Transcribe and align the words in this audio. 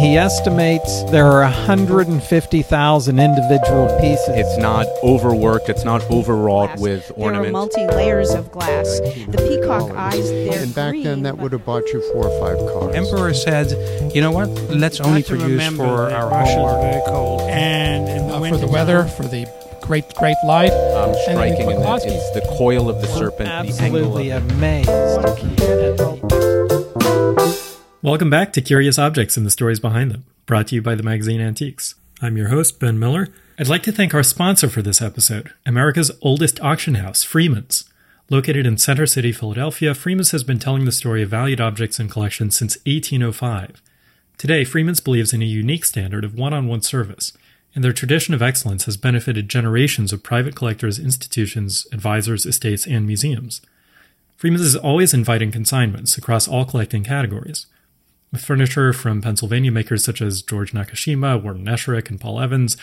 He 0.00 0.16
estimates 0.16 1.02
there 1.10 1.26
are 1.26 1.42
150,000 1.42 3.18
individual 3.18 3.98
pieces. 4.00 4.28
It's 4.28 4.56
not 4.58 4.86
overworked. 5.02 5.68
It's 5.68 5.84
not 5.84 6.02
overwrought 6.10 6.68
glass. 6.76 6.80
with 6.80 7.08
There 7.08 7.16
are 7.18 7.22
ornament. 7.26 7.52
multi 7.52 7.86
layers 7.86 8.30
of 8.32 8.50
glass. 8.52 9.00
The 9.00 9.38
peacock 9.48 9.90
eyes, 9.96 10.30
they're 10.30 10.62
And 10.62 10.74
back 10.74 10.90
green, 10.90 11.04
then, 11.04 11.22
that 11.22 11.38
would 11.38 11.52
have 11.52 11.64
bought 11.64 11.86
you 11.92 12.00
four 12.12 12.28
or 12.28 12.40
five 12.40 12.58
cars. 12.72 12.94
Emperor 12.94 13.34
said, 13.34 14.14
"You 14.14 14.20
know 14.20 14.30
what? 14.30 14.48
Let's 14.70 15.00
only 15.00 15.22
produce 15.22 15.48
remember 15.50 15.84
for 15.84 16.08
that 16.10 16.12
our 16.22 16.30
Russia's 16.30 16.54
hallmark." 16.54 16.80
very 16.82 17.02
cold. 17.06 17.40
And 17.42 18.08
in 18.08 18.28
the 18.28 18.34
uh, 18.34 18.48
for 18.50 18.56
the 18.56 18.68
weather, 18.68 19.04
for 19.04 19.24
the 19.24 19.46
great, 19.82 20.14
great 20.14 20.36
light. 20.44 20.70
I'm 20.72 21.08
And 21.08 21.16
striking 21.24 21.66
we 21.66 21.72
in 21.74 21.82
put 21.82 22.02
that 22.02 22.12
it's 22.12 22.30
the 22.32 22.42
coil 22.56 22.88
of 22.88 23.00
the 23.00 23.08
serpent, 23.08 23.48
the 23.48 23.82
angle 23.82 24.16
of 24.16 24.26
Absolutely 24.26 24.30
it. 24.30 24.42
amazed. 24.52 26.17
Welcome 28.08 28.30
back 28.30 28.54
to 28.54 28.62
Curious 28.62 28.98
Objects 28.98 29.36
and 29.36 29.44
the 29.44 29.50
Stories 29.50 29.80
Behind 29.80 30.10
Them, 30.10 30.24
brought 30.46 30.68
to 30.68 30.74
you 30.74 30.80
by 30.80 30.94
the 30.94 31.02
magazine 31.02 31.42
Antiques. 31.42 31.94
I'm 32.22 32.38
your 32.38 32.48
host, 32.48 32.80
Ben 32.80 32.98
Miller. 32.98 33.28
I'd 33.58 33.68
like 33.68 33.82
to 33.82 33.92
thank 33.92 34.14
our 34.14 34.22
sponsor 34.22 34.70
for 34.70 34.80
this 34.80 35.02
episode, 35.02 35.52
America's 35.66 36.10
oldest 36.22 36.58
auction 36.62 36.94
house, 36.94 37.22
Freeman's. 37.22 37.84
Located 38.30 38.64
in 38.64 38.78
Center 38.78 39.04
City, 39.04 39.30
Philadelphia, 39.30 39.92
Freeman's 39.92 40.30
has 40.30 40.42
been 40.42 40.58
telling 40.58 40.86
the 40.86 40.90
story 40.90 41.22
of 41.22 41.28
valued 41.28 41.60
objects 41.60 41.98
and 41.98 42.10
collections 42.10 42.56
since 42.56 42.78
1805. 42.86 43.82
Today, 44.38 44.64
Freeman's 44.64 45.00
believes 45.00 45.34
in 45.34 45.42
a 45.42 45.44
unique 45.44 45.84
standard 45.84 46.24
of 46.24 46.34
one 46.34 46.54
on 46.54 46.66
one 46.66 46.80
service, 46.80 47.36
and 47.74 47.84
their 47.84 47.92
tradition 47.92 48.32
of 48.32 48.40
excellence 48.40 48.86
has 48.86 48.96
benefited 48.96 49.50
generations 49.50 50.14
of 50.14 50.22
private 50.22 50.56
collectors, 50.56 50.98
institutions, 50.98 51.86
advisors, 51.92 52.46
estates, 52.46 52.86
and 52.86 53.06
museums. 53.06 53.60
Freeman's 54.38 54.64
is 54.64 54.76
always 54.76 55.12
inviting 55.12 55.52
consignments 55.52 56.16
across 56.16 56.48
all 56.48 56.64
collecting 56.64 57.04
categories 57.04 57.66
furniture 58.36 58.92
from 58.92 59.22
Pennsylvania 59.22 59.72
makers 59.72 60.04
such 60.04 60.20
as 60.20 60.42
George 60.42 60.72
Nakashima, 60.72 61.42
Wharton 61.42 61.64
Esherick, 61.64 62.10
and 62.10 62.20
Paul 62.20 62.40
Evans, 62.40 62.76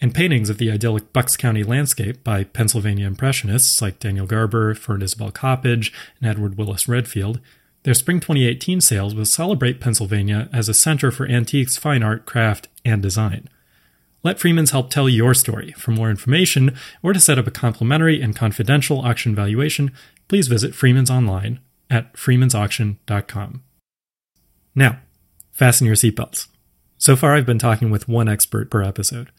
and 0.00 0.14
paintings 0.14 0.50
of 0.50 0.58
the 0.58 0.70
idyllic 0.70 1.12
Bucks 1.12 1.36
County 1.36 1.62
landscape 1.62 2.22
by 2.22 2.44
Pennsylvania 2.44 3.06
Impressionists 3.06 3.80
like 3.82 3.98
Daniel 3.98 4.26
Garber, 4.26 4.74
Fern 4.74 5.02
Isabel 5.02 5.30
Coppedge, 5.30 5.92
and 6.20 6.30
Edward 6.30 6.56
Willis 6.56 6.88
Redfield. 6.88 7.40
Their 7.82 7.94
spring 7.94 8.20
2018 8.20 8.80
sales 8.80 9.14
will 9.14 9.24
celebrate 9.24 9.80
Pennsylvania 9.80 10.48
as 10.52 10.68
a 10.68 10.74
center 10.74 11.10
for 11.10 11.26
antiques, 11.26 11.76
fine 11.76 12.02
art, 12.02 12.26
craft, 12.26 12.68
and 12.84 13.00
design. 13.00 13.48
Let 14.22 14.40
Freeman's 14.40 14.72
help 14.72 14.90
tell 14.90 15.08
your 15.08 15.34
story. 15.34 15.72
For 15.72 15.92
more 15.92 16.10
information 16.10 16.76
or 17.00 17.12
to 17.12 17.20
set 17.20 17.38
up 17.38 17.46
a 17.46 17.52
complimentary 17.52 18.20
and 18.20 18.34
confidential 18.34 19.00
auction 19.02 19.36
valuation, 19.36 19.92
please 20.26 20.48
visit 20.48 20.74
Freeman's 20.74 21.10
online 21.10 21.60
at 21.88 22.12
freemansauction.com. 22.14 23.62
Now, 24.76 24.98
fasten 25.50 25.86
your 25.86 25.96
seatbelts. 25.96 26.48
So 26.98 27.16
far, 27.16 27.34
I've 27.34 27.46
been 27.46 27.58
talking 27.58 27.90
with 27.90 28.08
one 28.08 28.28
expert 28.28 28.70
per 28.70 28.82
episode. 28.82 29.30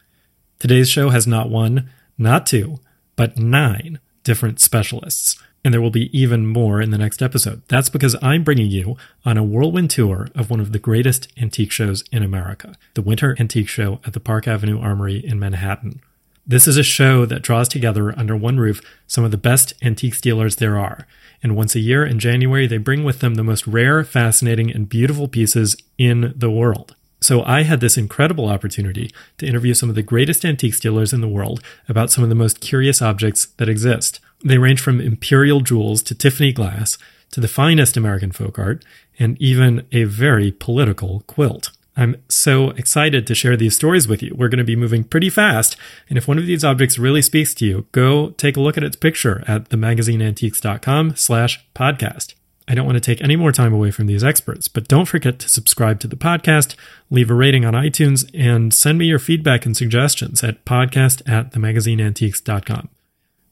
Today's 0.60 0.90
show 0.90 1.12
has 1.12 1.28
not 1.28 1.50
one, 1.50 1.90
not 2.18 2.48
two, 2.48 2.80
but 3.16 3.38
nine 3.38 4.00
different 4.24 4.60
specialists, 4.60 5.40
and 5.64 5.74
there 5.74 5.82
will 5.82 5.92
be 5.92 6.18
even 6.18 6.48
more 6.48 6.82
in 6.82 6.90
the 6.90 6.98
next 6.98 7.22
episode. 7.22 7.62
That's 7.68 7.90
because 7.90 8.16
I'm 8.22 8.44
bringing 8.44 8.72
you 8.72 8.98
on 9.26 9.38
a 9.38 9.44
whirlwind 9.44 9.92
tour 9.92 10.28
of 10.34 10.50
one 10.50 10.60
of 10.60 10.72
the 10.72 10.80
greatest 10.80 11.32
antique 11.40 11.72
shows 11.72 12.04
in 12.12 12.24
America, 12.24 12.76
the 12.96 13.04
Winter 13.04 13.36
Antique 13.40 13.70
Show 13.70 14.00
at 14.06 14.14
the 14.14 14.20
Park 14.20 14.48
Avenue 14.48 14.80
Armory 14.80 15.24
in 15.24 15.40
Manhattan. 15.40 16.02
This 16.50 16.66
is 16.66 16.78
a 16.78 16.84
show 16.84 17.26
that 17.26 17.42
draws 17.42 17.68
together 17.68 18.18
under 18.18 18.34
one 18.34 18.58
roof 18.58 18.82
some 19.06 19.26
of 19.26 19.32
the 19.32 19.38
best 19.38 19.74
antique 19.82 20.22
dealers 20.22 20.56
there 20.56 20.80
are. 20.80 21.06
And 21.44 21.58
once 21.58 21.76
a 21.76 21.82
year 21.82 22.06
in 22.06 22.20
January, 22.20 22.68
they 22.68 22.78
bring 22.78 23.04
with 23.04 23.20
them 23.20 23.36
the 23.36 23.44
most 23.44 23.68
rare, 23.68 24.02
fascinating, 24.06 24.72
and 24.72 24.88
beautiful 24.88 25.28
pieces 25.28 25.76
in 25.98 26.34
the 26.38 26.50
world. 26.50 26.96
So 27.20 27.44
I 27.44 27.64
had 27.64 27.82
this 27.82 27.98
incredible 27.98 28.48
opportunity 28.48 29.12
to 29.40 29.46
interview 29.46 29.74
some 29.74 29.90
of 29.90 29.96
the 29.96 30.02
greatest 30.02 30.46
antique 30.46 30.80
dealers 30.80 31.12
in 31.12 31.20
the 31.20 31.28
world 31.28 31.62
about 31.90 32.12
some 32.12 32.24
of 32.24 32.30
the 32.30 32.36
most 32.36 32.62
curious 32.62 33.02
objects 33.02 33.48
that 33.58 33.68
exist. 33.68 34.22
They 34.42 34.58
range 34.58 34.80
from 34.80 35.02
imperial 35.02 35.60
jewels 35.60 36.02
to 36.04 36.16
Tiffany 36.16 36.54
glass 36.54 36.98
to 37.32 37.42
the 37.42 37.50
finest 37.50 37.98
American 37.98 38.32
folk 38.32 38.58
art 38.58 38.86
and 39.20 39.36
even 39.42 39.86
a 39.92 40.06
very 40.06 40.54
political 40.54 41.26
quilt. 41.28 41.72
I'm 41.98 42.24
so 42.30 42.70
excited 42.72 43.26
to 43.26 43.36
share 43.36 43.58
these 43.58 43.76
stories 43.76 44.08
with 44.08 44.22
you. 44.22 44.36
We're 44.38 44.50
going 44.50 44.60
to 44.60 44.64
be 44.64 44.76
moving 44.76 45.04
pretty 45.04 45.32
fast, 45.32 45.76
and 46.08 46.18
if 46.18 46.28
one 46.28 46.38
of 46.38 46.46
these 46.46 46.64
objects 46.64 47.00
really 47.00 47.24
speaks 47.24 47.56
to 47.56 47.66
you, 47.66 47.88
go 47.92 48.30
take 48.32 48.56
a 48.56 48.62
look 48.62 48.78
at 48.78 48.84
its 48.84 48.96
picture 48.96 49.44
at 49.48 49.70
themagazineantiques.com 49.70 51.16
slash 51.16 51.66
podcast. 51.74 52.36
I 52.68 52.76
don't 52.76 52.86
want 52.86 52.98
to 52.98 53.02
take 53.02 53.24
any 53.24 53.36
more 53.36 53.52
time 53.52 53.74
away 53.74 53.90
from 53.90 54.06
these 54.06 54.24
experts, 54.24 54.68
but 54.68 54.88
don't 54.88 55.08
forget 55.08 55.40
to 55.40 55.50
subscribe 55.50 56.00
to 56.02 56.08
the 56.08 56.16
podcast, 56.18 56.76
leave 57.10 57.32
a 57.32 57.34
rating 57.34 57.66
on 57.66 57.74
iTunes, 57.74 58.30
and 58.34 58.72
send 58.74 59.00
me 59.00 59.06
your 59.06 59.20
feedback 59.20 59.66
and 59.66 59.76
suggestions 59.76 60.44
at 60.44 60.66
podcast 60.66 61.28
at 61.28 61.52
themagazineantiques.com. 61.54 62.90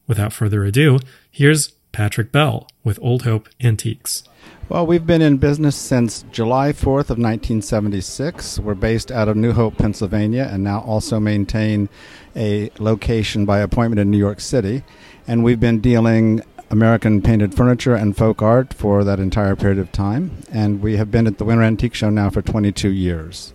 Without 0.05 0.33
further 0.33 0.65
ado, 0.65 0.99
here's 1.31 1.69
Patrick 1.93 2.31
Bell 2.31 2.67
with 2.83 2.99
Olde 3.01 3.23
Hope 3.23 3.49
Antiques. 3.59 4.23
Well, 4.67 4.87
we've 4.87 5.05
been 5.05 5.21
in 5.21 5.37
business 5.37 5.75
since 5.75 6.25
July 6.31 6.71
4th 6.71 7.11
of 7.11 7.19
1976. 7.19 8.59
We're 8.59 8.73
based 8.73 9.11
out 9.11 9.27
of 9.27 9.37
New 9.37 9.51
Hope, 9.51 9.77
Pennsylvania, 9.77 10.49
and 10.51 10.63
now 10.63 10.79
also 10.79 11.19
maintain 11.19 11.87
a 12.35 12.71
location 12.79 13.45
by 13.45 13.59
appointment 13.59 13.99
in 13.99 14.09
New 14.09 14.17
York 14.17 14.39
City. 14.39 14.83
And 15.27 15.43
we've 15.43 15.59
been 15.59 15.81
dealing 15.81 16.41
American 16.71 17.21
painted 17.21 17.53
furniture 17.53 17.93
and 17.93 18.17
folk 18.17 18.41
art 18.41 18.73
for 18.73 19.03
that 19.03 19.19
entire 19.19 19.55
period 19.55 19.77
of 19.77 19.91
time. 19.91 20.31
And 20.51 20.81
we 20.81 20.97
have 20.97 21.11
been 21.11 21.27
at 21.27 21.37
the 21.37 21.45
Winter 21.45 21.63
Antique 21.63 21.93
Show 21.93 22.09
now 22.09 22.31
for 22.31 22.41
22 22.41 22.89
years. 22.89 23.53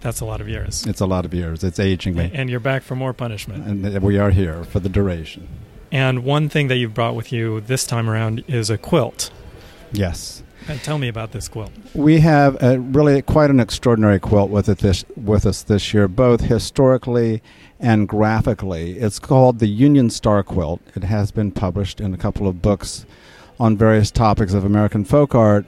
That's 0.00 0.20
a 0.20 0.24
lot 0.24 0.40
of 0.40 0.48
years. 0.48 0.86
It's 0.86 1.00
a 1.00 1.06
lot 1.06 1.24
of 1.24 1.34
years. 1.34 1.62
It's 1.62 1.78
aging 1.78 2.14
me. 2.14 2.30
And 2.32 2.48
you're 2.48 2.60
back 2.60 2.82
for 2.82 2.94
more 2.94 3.12
punishment. 3.12 3.66
And 3.66 4.02
we 4.02 4.18
are 4.18 4.30
here 4.30 4.64
for 4.64 4.80
the 4.80 4.88
duration. 4.88 5.46
And 5.90 6.24
one 6.24 6.48
thing 6.48 6.68
that 6.68 6.76
you've 6.76 6.94
brought 6.94 7.14
with 7.14 7.32
you 7.32 7.60
this 7.60 7.86
time 7.86 8.08
around 8.08 8.44
is 8.46 8.70
a 8.70 8.78
quilt. 8.78 9.30
Yes. 9.92 10.42
And 10.68 10.82
tell 10.82 10.98
me 10.98 11.08
about 11.08 11.32
this 11.32 11.48
quilt. 11.48 11.72
We 11.94 12.20
have 12.20 12.62
a, 12.62 12.78
really 12.78 13.22
quite 13.22 13.48
an 13.48 13.58
extraordinary 13.58 14.20
quilt 14.20 14.50
with 14.50 14.68
it 14.68 14.78
this 14.78 15.04
with 15.16 15.46
us 15.46 15.62
this 15.62 15.94
year, 15.94 16.08
both 16.08 16.42
historically 16.42 17.42
and 17.80 18.06
graphically. 18.06 18.98
It's 18.98 19.18
called 19.18 19.60
the 19.60 19.68
Union 19.68 20.10
Star 20.10 20.42
Quilt. 20.42 20.80
It 20.94 21.04
has 21.04 21.30
been 21.30 21.52
published 21.52 22.00
in 22.00 22.12
a 22.12 22.18
couple 22.18 22.46
of 22.46 22.60
books 22.60 23.06
on 23.58 23.76
various 23.76 24.10
topics 24.10 24.52
of 24.52 24.64
American 24.64 25.04
folk 25.04 25.34
art. 25.34 25.66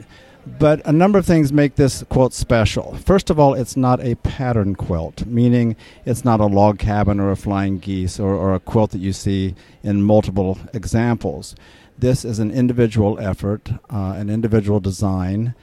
But 0.59 0.81
a 0.87 0.93
number 0.93 1.19
of 1.19 1.27
things 1.27 1.53
make 1.53 1.77
this 1.77 2.03
quilt 2.09 2.33
special. 2.33 2.97
First 2.97 3.31
of 3.31 3.39
all, 3.39 3.55
it's 3.55 3.77
not 3.77 4.01
a 4.01 4.15
pattern 4.17 4.75
quilt, 4.75 5.27
meaning 5.27 5.77
it's 6.05 6.25
not 6.25 6.41
a 6.41 6.47
log 6.47 6.79
cabin 6.79 7.21
or 7.21 7.31
a 7.31 7.37
flying 7.37 7.79
geese 7.79 8.19
or, 8.19 8.35
or 8.35 8.55
a 8.55 8.61
quilt 8.61 8.91
that 8.93 9.01
you 9.01 9.13
see 9.13 9.55
in 9.83 10.03
multiple 10.03 10.59
examples. 10.73 11.55
This 12.01 12.25
is 12.25 12.39
an 12.39 12.51
individual 12.51 13.19
effort, 13.21 13.73
uh, 13.91 14.15
an 14.17 14.31
individual 14.31 14.81
design, 14.81 15.55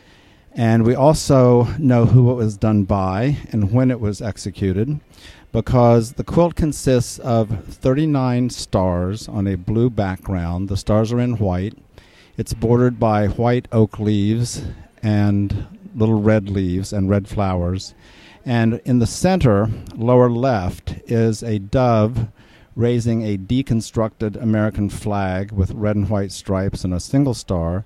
and 0.54 0.86
we 0.86 0.94
also 0.94 1.64
know 1.80 2.06
who 2.06 2.30
it 2.30 2.36
was 2.36 2.58
done 2.58 2.84
by 2.84 3.38
and 3.52 3.72
when 3.72 3.90
it 3.90 4.00
was 4.00 4.22
executed 4.22 5.00
because 5.52 6.14
the 6.14 6.24
quilt 6.24 6.54
consists 6.54 7.18
of 7.18 7.64
39 7.66 8.52
stars 8.52 9.28
on 9.28 9.48
a 9.48 9.58
blue 9.58 9.90
background. 9.90 10.70
The 10.70 10.78
stars 10.78 11.12
are 11.12 11.20
in 11.20 11.40
white. 11.40 11.76
It's 12.38 12.54
bordered 12.54 13.00
by 13.00 13.30
white 13.30 13.68
oak 13.72 13.98
leaves 13.98 14.62
and 15.02 15.66
little 15.96 16.22
red 16.22 16.50
leaves 16.50 16.94
and 16.94 17.10
red 17.10 17.28
flowers. 17.28 17.96
And 18.46 18.80
in 18.86 19.00
the 19.00 19.08
center, 19.08 19.72
lower 19.96 20.30
left, 20.30 21.02
is 21.08 21.42
a 21.42 21.58
dove 21.58 22.28
raising 22.78 23.24
a 23.24 23.38
deconstructed 23.38 24.40
American 24.40 24.88
flag 24.88 25.52
with 25.52 25.72
red 25.72 25.96
and 25.96 26.10
white 26.10 26.32
stripes 26.32 26.84
and 26.84 26.94
a 26.94 27.00
single 27.00 27.34
star. 27.34 27.86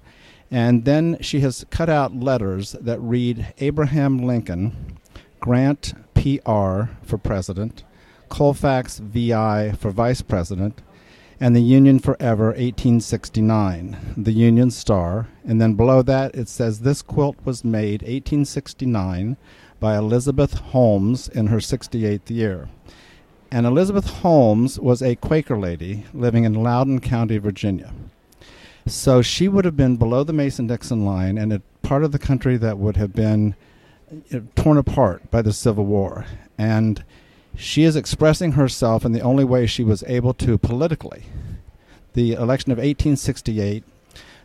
And 0.52 0.84
then 0.84 1.18
she 1.22 1.40
has 1.40 1.66
cut 1.70 1.90
out 1.90 2.14
letters 2.14 2.74
that 2.74 3.00
read 3.00 3.54
Abraham 3.60 4.20
Lincoln, 4.20 4.98
Grant 5.40 5.94
PR 6.14 6.92
for 7.04 7.18
president, 7.18 7.86
Colfax 8.28 9.00
VI 9.00 9.72
for 9.72 9.92
vice 9.92 10.22
president, 10.22 10.82
and 11.40 11.56
the 11.56 11.62
Union 11.62 11.98
Forever 11.98 12.48
1869, 12.48 14.16
the 14.18 14.34
Union 14.34 14.70
Star. 14.70 15.30
And 15.46 15.62
then 15.62 15.76
below 15.76 16.02
that 16.02 16.36
it 16.36 16.50
says 16.50 16.82
this 16.82 17.02
quilt 17.02 17.38
was 17.46 17.64
made 17.64 18.02
1869 18.02 19.38
by 19.80 19.98
Elizabeth 19.98 20.54
Holmes 20.56 21.30
in 21.30 21.48
her 21.48 21.58
68th 21.58 22.30
year. 22.30 22.68
And 23.52 23.66
Elizabeth 23.66 24.08
Holmes 24.08 24.80
was 24.80 25.02
a 25.02 25.18
Quaker 25.18 25.60
lady 25.60 26.06
living 26.14 26.46
in 26.46 26.54
Loudoun 26.54 27.00
County, 27.02 27.38
Virginia. 27.38 27.92
So 28.88 29.22
she 29.22 29.50
would 29.50 29.66
have 29.66 29.76
been 29.76 29.98
below 29.98 30.24
the 30.24 30.34
Mason 30.34 30.68
Dixon 30.68 31.06
line 31.06 31.38
and 31.38 31.52
a 31.52 31.62
part 31.82 32.04
of 32.04 32.14
the 32.14 32.20
country 32.20 32.56
that 32.58 32.78
would 32.78 32.96
have 32.96 33.14
been 33.14 33.56
uh, 34.34 34.40
torn 34.56 34.78
apart 34.78 35.30
by 35.30 35.42
the 35.42 35.52
Civil 35.52 35.86
War. 35.86 36.26
And 36.58 37.04
she 37.56 37.84
is 37.84 37.98
expressing 37.98 38.54
herself 38.54 39.04
in 39.04 39.12
the 39.12 39.22
only 39.22 39.44
way 39.44 39.68
she 39.68 39.84
was 39.84 40.04
able 40.08 40.34
to 40.36 40.58
politically. 40.58 41.26
The 42.14 42.34
election 42.34 42.72
of 42.72 42.78
1868 42.78 43.84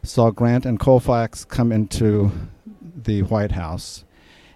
saw 0.02 0.30
Grant 0.30 0.66
and 0.66 0.78
Colfax 0.80 1.44
come 1.44 1.70
into 1.70 2.32
the 2.94 3.22
White 3.22 3.52
House. 3.52 4.04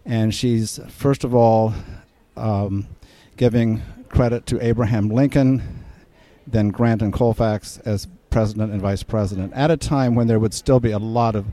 and 0.05 0.35
she's 0.35 0.81
first 0.88 1.25
of 1.25 1.35
all 1.35 1.75
um, 2.37 2.87
giving 3.37 3.82
credit 4.10 4.46
to 4.46 4.64
Abraham 4.64 5.08
Lincoln, 5.08 5.84
then 6.46 6.68
Grant 6.68 7.00
and 7.02 7.12
Colfax 7.12 7.78
as 7.78 8.06
president 8.28 8.72
and 8.72 8.80
vice 8.80 9.02
president, 9.02 9.52
at 9.54 9.70
a 9.70 9.76
time 9.76 10.14
when 10.14 10.26
there 10.26 10.38
would 10.38 10.54
still 10.54 10.80
be 10.80 10.90
a 10.90 10.98
lot 10.98 11.34
of 11.34 11.46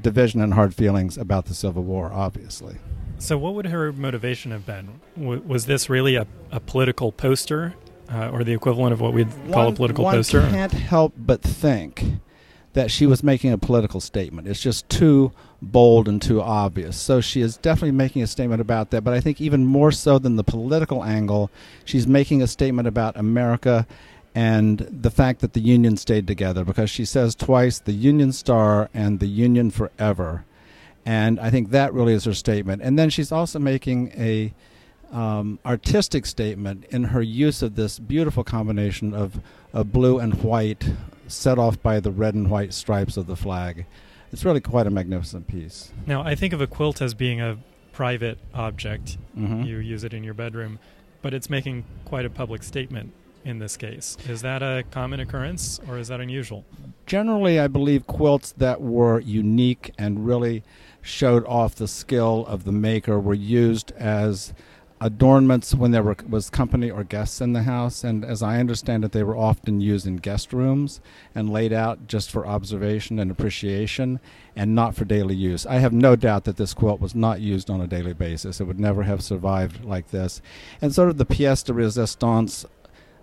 division 0.00 0.40
and 0.40 0.54
hard 0.54 0.74
feelings 0.74 1.16
about 1.16 1.46
the 1.46 1.54
Civil 1.54 1.82
War, 1.82 2.10
obviously. 2.12 2.76
So, 3.18 3.38
what 3.38 3.54
would 3.54 3.66
her 3.66 3.92
motivation 3.92 4.50
have 4.52 4.66
been? 4.66 5.00
W- 5.16 5.42
was 5.46 5.66
this 5.66 5.88
really 5.88 6.16
a, 6.16 6.26
a 6.50 6.60
political 6.60 7.12
poster, 7.12 7.74
uh, 8.12 8.28
or 8.28 8.44
the 8.44 8.52
equivalent 8.52 8.92
of 8.92 9.00
what 9.00 9.14
we'd 9.14 9.30
call 9.50 9.64
one, 9.64 9.72
a 9.72 9.76
political 9.76 10.04
one 10.04 10.16
poster? 10.16 10.40
can't 10.42 10.72
help 10.72 11.14
but 11.16 11.40
think 11.40 12.04
that 12.74 12.90
she 12.90 13.06
was 13.06 13.22
making 13.22 13.52
a 13.52 13.58
political 13.58 14.00
statement. 14.00 14.46
It's 14.46 14.60
just 14.60 14.86
too 14.90 15.32
bold 15.62 16.08
and 16.08 16.20
too 16.20 16.40
obvious. 16.40 16.96
So 16.96 17.20
she 17.20 17.40
is 17.40 17.56
definitely 17.56 17.92
making 17.92 18.22
a 18.22 18.26
statement 18.26 18.60
about 18.60 18.90
that. 18.90 19.02
But 19.02 19.14
I 19.14 19.20
think 19.20 19.40
even 19.40 19.64
more 19.64 19.92
so 19.92 20.18
than 20.18 20.36
the 20.36 20.44
political 20.44 21.04
angle, 21.04 21.50
she's 21.84 22.06
making 22.06 22.42
a 22.42 22.46
statement 22.46 22.88
about 22.88 23.16
America 23.16 23.86
and 24.34 24.80
the 24.90 25.10
fact 25.10 25.40
that 25.40 25.54
the 25.54 25.60
Union 25.60 25.96
stayed 25.96 26.26
together 26.26 26.64
because 26.64 26.90
she 26.90 27.06
says 27.06 27.34
twice 27.34 27.78
the 27.78 27.92
Union 27.92 28.32
Star 28.32 28.90
and 28.92 29.18
the 29.18 29.26
Union 29.26 29.70
forever. 29.70 30.44
And 31.06 31.40
I 31.40 31.50
think 31.50 31.70
that 31.70 31.94
really 31.94 32.12
is 32.12 32.24
her 32.24 32.34
statement. 32.34 32.82
And 32.82 32.98
then 32.98 33.08
she's 33.08 33.32
also 33.32 33.58
making 33.58 34.12
a 34.16 34.52
um, 35.10 35.58
artistic 35.64 36.26
statement 36.26 36.84
in 36.90 37.04
her 37.04 37.22
use 37.22 37.62
of 37.62 37.76
this 37.76 37.98
beautiful 37.98 38.44
combination 38.44 39.14
of, 39.14 39.40
of 39.72 39.92
blue 39.92 40.18
and 40.18 40.42
white 40.42 40.84
set 41.28 41.58
off 41.58 41.80
by 41.82 42.00
the 42.00 42.10
red 42.10 42.34
and 42.34 42.50
white 42.50 42.74
stripes 42.74 43.16
of 43.16 43.26
the 43.26 43.36
flag. 43.36 43.86
It's 44.32 44.44
really 44.44 44.60
quite 44.60 44.86
a 44.86 44.90
magnificent 44.90 45.46
piece. 45.46 45.92
Now, 46.06 46.22
I 46.22 46.34
think 46.34 46.52
of 46.52 46.60
a 46.60 46.66
quilt 46.66 47.00
as 47.00 47.14
being 47.14 47.40
a 47.40 47.58
private 47.92 48.38
object. 48.52 49.18
Mm-hmm. 49.36 49.62
You 49.62 49.78
use 49.78 50.04
it 50.04 50.12
in 50.12 50.22
your 50.22 50.34
bedroom, 50.34 50.78
but 51.22 51.32
it's 51.32 51.48
making 51.48 51.84
quite 52.04 52.26
a 52.26 52.30
public 52.30 52.62
statement 52.62 53.12
in 53.44 53.58
this 53.58 53.76
case. 53.76 54.16
Is 54.28 54.42
that 54.42 54.62
a 54.62 54.84
common 54.90 55.20
occurrence 55.20 55.80
or 55.88 55.98
is 55.98 56.08
that 56.08 56.20
unusual? 56.20 56.64
Generally, 57.06 57.60
I 57.60 57.68
believe 57.68 58.06
quilts 58.06 58.52
that 58.52 58.80
were 58.80 59.20
unique 59.20 59.92
and 59.96 60.26
really 60.26 60.64
showed 61.00 61.46
off 61.46 61.76
the 61.76 61.86
skill 61.86 62.44
of 62.46 62.64
the 62.64 62.72
maker 62.72 63.20
were 63.20 63.34
used 63.34 63.92
as 63.92 64.52
adornments 65.00 65.74
when 65.74 65.90
there 65.90 66.02
were, 66.02 66.16
was 66.28 66.48
company 66.48 66.90
or 66.90 67.04
guests 67.04 67.40
in 67.40 67.52
the 67.52 67.64
house. 67.64 68.02
And 68.02 68.24
as 68.24 68.42
I 68.42 68.58
understand 68.58 69.04
it, 69.04 69.12
they 69.12 69.22
were 69.22 69.36
often 69.36 69.80
used 69.80 70.06
in 70.06 70.16
guest 70.16 70.52
rooms 70.52 71.00
and 71.34 71.50
laid 71.50 71.72
out 71.72 72.06
just 72.06 72.30
for 72.30 72.46
observation 72.46 73.18
and 73.18 73.30
appreciation 73.30 74.20
and 74.54 74.74
not 74.74 74.94
for 74.94 75.04
daily 75.04 75.34
use. 75.34 75.66
I 75.66 75.76
have 75.76 75.92
no 75.92 76.16
doubt 76.16 76.44
that 76.44 76.56
this 76.56 76.74
quilt 76.74 77.00
was 77.00 77.14
not 77.14 77.40
used 77.40 77.68
on 77.68 77.80
a 77.80 77.86
daily 77.86 78.14
basis. 78.14 78.60
It 78.60 78.64
would 78.64 78.80
never 78.80 79.02
have 79.02 79.22
survived 79.22 79.84
like 79.84 80.10
this. 80.10 80.40
And 80.80 80.94
sort 80.94 81.10
of 81.10 81.18
the 81.18 81.26
pièce 81.26 81.64
de 81.64 81.72
résistance 81.72 82.64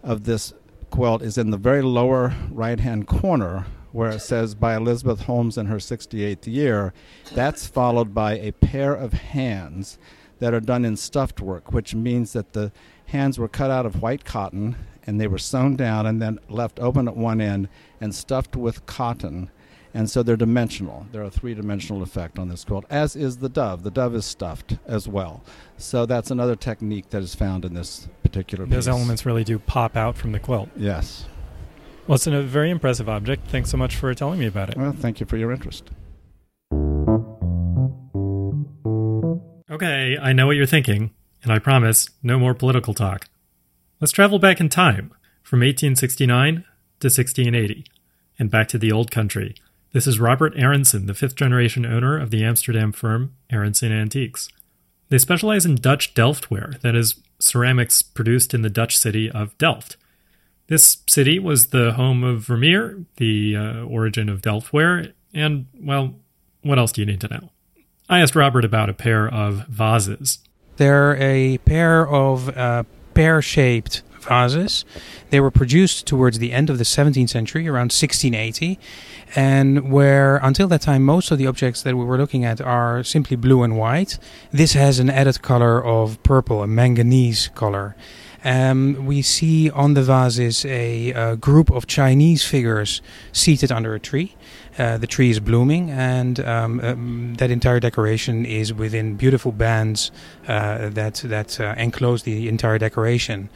of 0.04 0.26
this 0.26 0.54
quilt 0.92 1.24
is 1.24 1.38
in 1.40 1.50
the 1.50 1.58
very 1.58 1.82
lower 1.82 2.36
right 2.52 2.80
hand 2.80 3.08
corner 3.08 3.66
where 3.94 4.12
it 4.12 4.20
says 4.20 4.56
by 4.56 4.76
Elizabeth 4.76 5.22
Holmes 5.22 5.58
in 5.58 5.68
her 5.68 5.78
68th 5.78 6.48
year. 6.48 6.94
That's 7.34 7.68
followed 7.68 8.14
by 8.14 8.40
a 8.40 8.52
pair 8.52 8.94
of 8.94 9.14
hands 9.14 10.00
that 10.44 10.54
are 10.54 10.60
done 10.60 10.84
in 10.84 10.98
stuffed 10.98 11.40
work, 11.40 11.72
which 11.72 11.96
means 11.96 12.34
that 12.34 12.52
the 12.52 12.70
hands 13.06 13.40
were 13.40 13.48
cut 13.48 13.72
out 13.72 13.86
of 13.86 14.02
white 14.02 14.26
cotton 14.26 14.76
and 15.08 15.20
they 15.22 15.26
were 15.26 15.38
sewn 15.38 15.78
down 15.78 16.06
and 16.06 16.22
then 16.22 16.38
left 16.50 16.82
open 16.82 17.08
at 17.08 17.16
one 17.16 17.40
end 17.40 17.70
and 18.02 18.14
stuffed 18.14 18.58
with 18.58 18.86
cotton. 18.86 19.50
And 19.94 20.10
so 20.10 20.22
they're 20.22 20.36
dimensional. 20.36 21.08
They're 21.14 21.24
a 21.24 21.30
three 21.30 21.54
dimensional 21.54 22.04
effect 22.04 22.38
on 22.38 22.50
this 22.50 22.66
quilt, 22.66 22.84
as 22.90 23.16
is 23.16 23.38
the 23.38 23.48
dove. 23.48 23.84
The 23.84 23.92
dove 23.92 24.16
is 24.16 24.26
stuffed 24.26 24.80
as 24.86 25.08
well. 25.08 25.46
So 25.78 26.06
that's 26.06 26.30
another 26.30 26.58
technique 26.58 27.10
that 27.12 27.24
is 27.24 27.34
found 27.34 27.64
in 27.64 27.74
this 27.74 28.10
particular 28.22 28.66
Those 28.66 28.84
piece. 28.84 28.88
elements 28.94 29.26
really 29.26 29.46
do 29.46 29.60
pop 29.60 29.96
out 29.96 30.18
from 30.18 30.34
the 30.34 30.42
quilt. 30.42 30.68
Yes. 30.76 31.26
Well, 32.06 32.16
it's 32.16 32.28
a 32.28 32.42
very 32.42 32.70
impressive 32.70 33.08
object. 33.08 33.48
Thanks 33.48 33.70
so 33.70 33.78
much 33.78 33.96
for 33.96 34.14
telling 34.14 34.42
me 34.42 34.48
about 34.48 34.72
it. 34.72 34.76
Well, 34.76 34.92
thank 34.92 35.22
you 35.22 35.26
for 35.26 35.38
your 35.38 35.54
interest. 35.54 35.90
Okay, 39.74 40.20
I 40.22 40.34
know 40.34 40.46
what 40.46 40.56
you're 40.56 40.68
thinking, 40.68 41.10
and 41.42 41.52
I 41.52 41.58
promise 41.58 42.08
no 42.22 42.38
more 42.38 42.54
political 42.54 42.94
talk. 42.94 43.26
Let's 44.00 44.12
travel 44.12 44.38
back 44.38 44.60
in 44.60 44.70
time 44.70 45.12
from 45.42 45.62
1869 45.62 46.64
to 47.00 47.08
1680 47.08 47.84
and 48.38 48.52
back 48.52 48.68
to 48.68 48.78
the 48.78 48.92
old 48.92 49.10
country. 49.10 49.56
This 49.92 50.06
is 50.06 50.20
Robert 50.20 50.54
Aronson, 50.56 51.08
the 51.08 51.16
fifth 51.16 51.34
generation 51.34 51.88
owner 51.88 52.20
of 52.20 52.30
the 52.30 52.46
Amsterdam 52.46 52.92
firm 52.92 53.34
Aronson 53.52 53.92
Antiques. 53.92 54.48
They 55.10 55.18
specialize 55.18 55.66
in 55.66 55.74
Dutch 55.74 56.14
Delftware, 56.14 56.80
that 56.82 56.96
is, 56.96 57.16
ceramics 57.40 58.04
produced 58.04 58.54
in 58.54 58.62
the 58.62 58.70
Dutch 58.70 58.96
city 58.96 59.28
of 59.32 59.58
Delft. 59.58 59.98
This 60.68 60.98
city 61.08 61.40
was 61.40 61.70
the 61.70 61.94
home 61.94 62.24
of 62.24 62.42
Vermeer, 62.42 63.04
the 63.18 63.58
uh, 63.58 63.84
origin 63.86 64.30
of 64.30 64.44
Delftware, 64.44 65.14
and, 65.34 65.66
well, 65.82 66.14
what 66.62 66.78
else 66.78 66.92
do 66.92 67.02
you 67.02 67.08
need 67.08 67.22
to 67.22 67.28
know? 67.28 67.50
I 68.10 68.20
asked 68.20 68.36
Robert 68.36 68.66
about 68.66 68.90
a 68.90 68.94
pair 68.94 69.28
of 69.28 69.66
vases. 69.68 70.40
They're 70.78 71.16
a 71.16 71.58
pair 71.60 72.08
of 72.08 72.50
uh, 72.56 72.84
pear 73.14 73.42
shaped 73.42 74.02
vases. 74.20 74.84
They 75.30 75.40
were 75.40 75.52
produced 75.52 76.06
towards 76.06 76.40
the 76.40 76.52
end 76.52 76.70
of 76.70 76.78
the 76.78 76.84
17th 76.84 77.30
century, 77.30 77.68
around 77.68 77.92
1680, 77.92 78.78
and 79.36 79.92
where 79.92 80.38
until 80.38 80.68
that 80.68 80.82
time 80.82 81.04
most 81.04 81.32
of 81.32 81.38
the 81.38 81.48
objects 81.48 81.82
that 81.84 81.96
we 81.96 82.04
were 82.04 82.18
looking 82.18 82.44
at 82.44 82.60
are 82.60 83.04
simply 83.04 83.38
blue 83.38 83.64
and 83.64 83.78
white. 83.78 84.20
This 84.52 84.74
has 84.74 85.00
an 85.00 85.10
added 85.10 85.42
color 85.42 85.84
of 85.84 86.22
purple, 86.24 86.62
a 86.62 86.68
manganese 86.68 87.50
color. 87.56 87.96
Um, 88.46 89.06
we 89.06 89.22
see 89.22 89.70
on 89.70 89.94
the 89.94 90.04
vases 90.04 90.66
a, 90.66 91.12
a 91.12 91.36
group 91.38 91.72
of 91.72 91.88
Chinese 91.88 92.44
figures 92.46 93.02
seated 93.32 93.72
under 93.72 93.96
a 93.96 94.00
tree. 94.00 94.36
Uh, 94.78 94.98
the 94.98 95.06
tree 95.06 95.30
is 95.30 95.40
blooming, 95.40 95.92
and 95.92 96.40
um, 96.40 96.80
um, 96.80 97.36
that 97.38 97.52
entire 97.52 97.80
decoration 97.80 98.44
is 98.44 98.74
within 98.74 99.16
beautiful 99.16 99.52
bands 99.52 100.12
uh, 100.48 100.90
that 100.90 101.16
that 101.26 101.60
uh, 101.60 101.76
enclose 101.78 102.24
the 102.24 102.48
entire 102.48 102.80
decoration. 102.80 103.50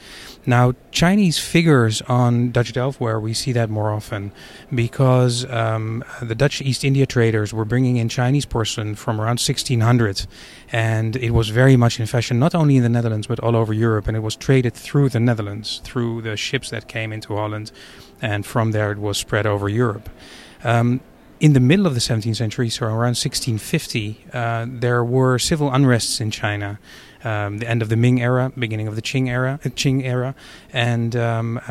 Now, 0.45 0.75
Chinese 0.91 1.39
figures 1.39 2.01
on 2.03 2.51
Dutch 2.51 2.71
Delftware, 2.71 3.19
we 3.21 3.33
see 3.33 3.51
that 3.51 3.69
more 3.69 3.91
often 3.91 4.31
because 4.73 5.43
um, 5.51 6.03
the 6.21 6.35
Dutch 6.35 6.61
East 6.61 6.85
India 6.85 7.05
traders 7.05 7.51
were 7.51 7.65
bringing 7.65 7.97
in 7.97 8.09
Chinese 8.09 8.45
porcelain 8.45 8.95
from 8.95 9.19
around 9.19 9.39
1600, 9.39 10.27
and 10.71 11.15
it 11.15 11.31
was 11.31 11.49
very 11.49 11.75
much 11.75 11.99
in 11.99 12.05
fashion 12.05 12.37
not 12.37 12.53
only 12.53 12.77
in 12.77 12.83
the 12.83 12.89
Netherlands 12.89 13.25
but 13.25 13.39
all 13.39 13.55
over 13.55 13.73
Europe, 13.73 14.07
and 14.07 14.15
it 14.15 14.21
was 14.21 14.35
traded 14.35 14.75
through 14.75 15.09
the 15.09 15.19
Netherlands 15.19 15.81
through 15.83 16.21
the 16.21 16.37
ships 16.37 16.69
that 16.69 16.87
came 16.87 17.11
into 17.11 17.35
Holland, 17.35 17.71
and 18.21 18.45
from 18.45 18.71
there 18.71 18.91
it 18.91 18.99
was 18.99 19.17
spread 19.17 19.47
over 19.47 19.67
Europe. 19.67 20.09
Um, 20.63 21.01
in 21.39 21.53
the 21.53 21.59
middle 21.59 21.85
of 21.85 21.93
the 21.93 21.99
17th 21.99 22.35
century, 22.35 22.67
so 22.69 22.85
around 22.87 23.15
1650, 23.15 24.25
uh, 24.33 24.65
there 24.67 25.03
were 25.03 25.37
civil 25.37 25.69
unrests 25.69 26.19
in 26.19 26.31
China. 26.31 26.79
Um, 27.23 27.57
the 27.57 27.67
end 27.67 27.81
of 27.81 27.89
the 27.89 27.95
Ming 27.95 28.21
era, 28.21 28.51
beginning 28.57 28.87
of 28.87 28.95
the 28.95 29.01
Qing 29.01 29.27
era, 29.27 29.59
uh, 29.65 29.69
Qing 29.69 30.03
era, 30.03 30.33
and 30.71 31.15
um, 31.15 31.57
uh, 31.57 31.61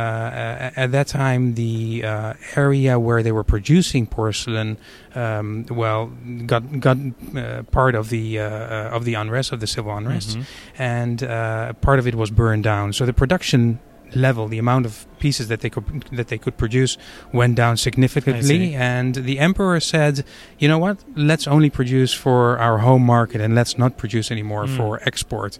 at 0.77 0.91
that 0.93 1.07
time, 1.07 1.55
the 1.55 2.05
uh, 2.05 2.35
area 2.57 2.99
where 2.99 3.23
they 3.23 3.33
were 3.33 3.45
producing 3.45 4.07
porcelain, 4.07 4.77
um, 5.15 5.65
well, 5.71 6.07
got 6.47 6.81
got 6.81 6.97
uh, 7.37 7.63
part 7.71 7.95
of 7.95 8.11
the 8.11 8.41
uh, 8.41 8.97
of 8.97 9.05
the 9.05 9.15
unrest 9.15 9.53
of 9.53 9.61
the 9.61 9.67
civil 9.69 9.97
unrest, 9.97 10.37
Mm-hmm. 10.37 10.83
and 10.83 11.81
part 11.81 11.99
of 12.01 12.07
it 12.07 12.17
was 12.17 12.31
burned 12.31 12.65
down. 12.65 12.93
So 12.93 13.07
the 13.07 13.13
production 13.15 13.79
level, 14.15 14.49
the 14.49 14.59
amount 14.59 14.87
of 14.87 15.07
pieces 15.19 15.49
that 15.49 15.61
they 15.61 15.71
could 15.71 15.85
that 16.13 16.29
they 16.29 16.39
could 16.39 16.57
produce 16.57 16.97
went 17.33 17.57
down 17.57 17.77
significantly, 17.77 18.75
and 18.75 19.15
the 19.15 19.39
emperor 19.39 19.81
said, 19.81 20.25
"You 20.59 20.69
know 20.69 20.79
what? 20.79 20.99
Let's 21.17 21.47
only 21.47 21.71
produce 21.71 22.13
for 22.13 22.59
our 22.59 22.79
home 22.79 23.03
market, 23.05 23.41
and 23.41 23.55
let's 23.55 23.77
not 23.79 23.97
produce 23.97 24.31
anymore 24.31 24.67
Mm. 24.67 24.77
for 24.77 25.01
export." 25.05 25.59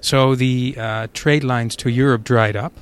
So 0.00 0.34
the 0.34 0.74
uh, 0.78 1.06
trade 1.14 1.44
lines 1.44 1.76
to 1.76 1.88
Europe 1.90 2.24
dried 2.24 2.56
up. 2.56 2.72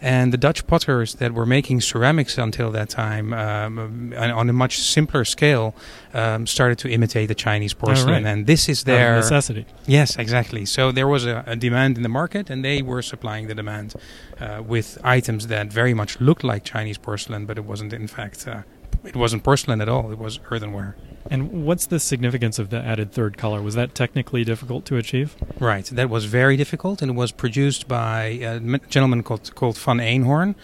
And 0.00 0.32
the 0.32 0.36
Dutch 0.36 0.66
potters 0.66 1.14
that 1.14 1.34
were 1.34 1.46
making 1.46 1.80
ceramics 1.80 2.38
until 2.38 2.70
that 2.70 2.88
time, 2.88 3.32
um, 3.32 4.14
on 4.16 4.48
a 4.48 4.52
much 4.52 4.78
simpler 4.78 5.24
scale, 5.24 5.74
um, 6.14 6.46
started 6.46 6.78
to 6.78 6.88
imitate 6.88 7.28
the 7.28 7.34
Chinese 7.34 7.74
porcelain. 7.74 8.24
right. 8.24 8.32
And 8.32 8.46
this 8.46 8.68
is 8.68 8.84
their 8.84 9.16
necessity. 9.16 9.66
Yes, 9.86 10.16
exactly. 10.16 10.66
So 10.66 10.92
there 10.92 11.08
was 11.08 11.26
a, 11.26 11.42
a 11.46 11.56
demand 11.56 11.96
in 11.96 12.02
the 12.04 12.08
market, 12.08 12.48
and 12.48 12.64
they 12.64 12.80
were 12.80 13.02
supplying 13.02 13.48
the 13.48 13.54
demand 13.54 13.94
uh, 14.40 14.62
with 14.64 14.98
items 15.02 15.48
that 15.48 15.72
very 15.72 15.94
much 15.94 16.20
looked 16.20 16.44
like 16.44 16.62
Chinese 16.64 16.98
porcelain, 16.98 17.44
but 17.46 17.58
it 17.58 17.64
wasn't. 17.64 17.92
In 17.92 18.06
fact, 18.06 18.46
uh, 18.46 18.62
it 19.04 19.16
wasn't 19.16 19.42
porcelain 19.42 19.80
at 19.80 19.88
all. 19.88 20.12
It 20.12 20.18
was 20.18 20.38
earthenware. 20.50 20.96
And 21.30 21.64
what's 21.64 21.86
the 21.86 22.00
significance 22.00 22.58
of 22.58 22.70
the 22.70 22.78
added 22.78 23.12
third 23.12 23.36
color? 23.36 23.60
Was 23.60 23.74
that 23.74 23.94
technically 23.94 24.44
difficult 24.44 24.84
to 24.86 24.96
achieve? 24.96 25.36
Right. 25.58 25.84
That 25.86 26.08
was 26.08 26.24
very 26.24 26.56
difficult, 26.56 27.02
and 27.02 27.10
it 27.10 27.14
was 27.14 27.32
produced 27.32 27.86
by 27.86 28.22
a 28.42 28.60
gentleman 28.88 29.22
called 29.22 29.54
called 29.54 29.76
Van 29.78 29.98
Eenhoorn, 29.98 30.54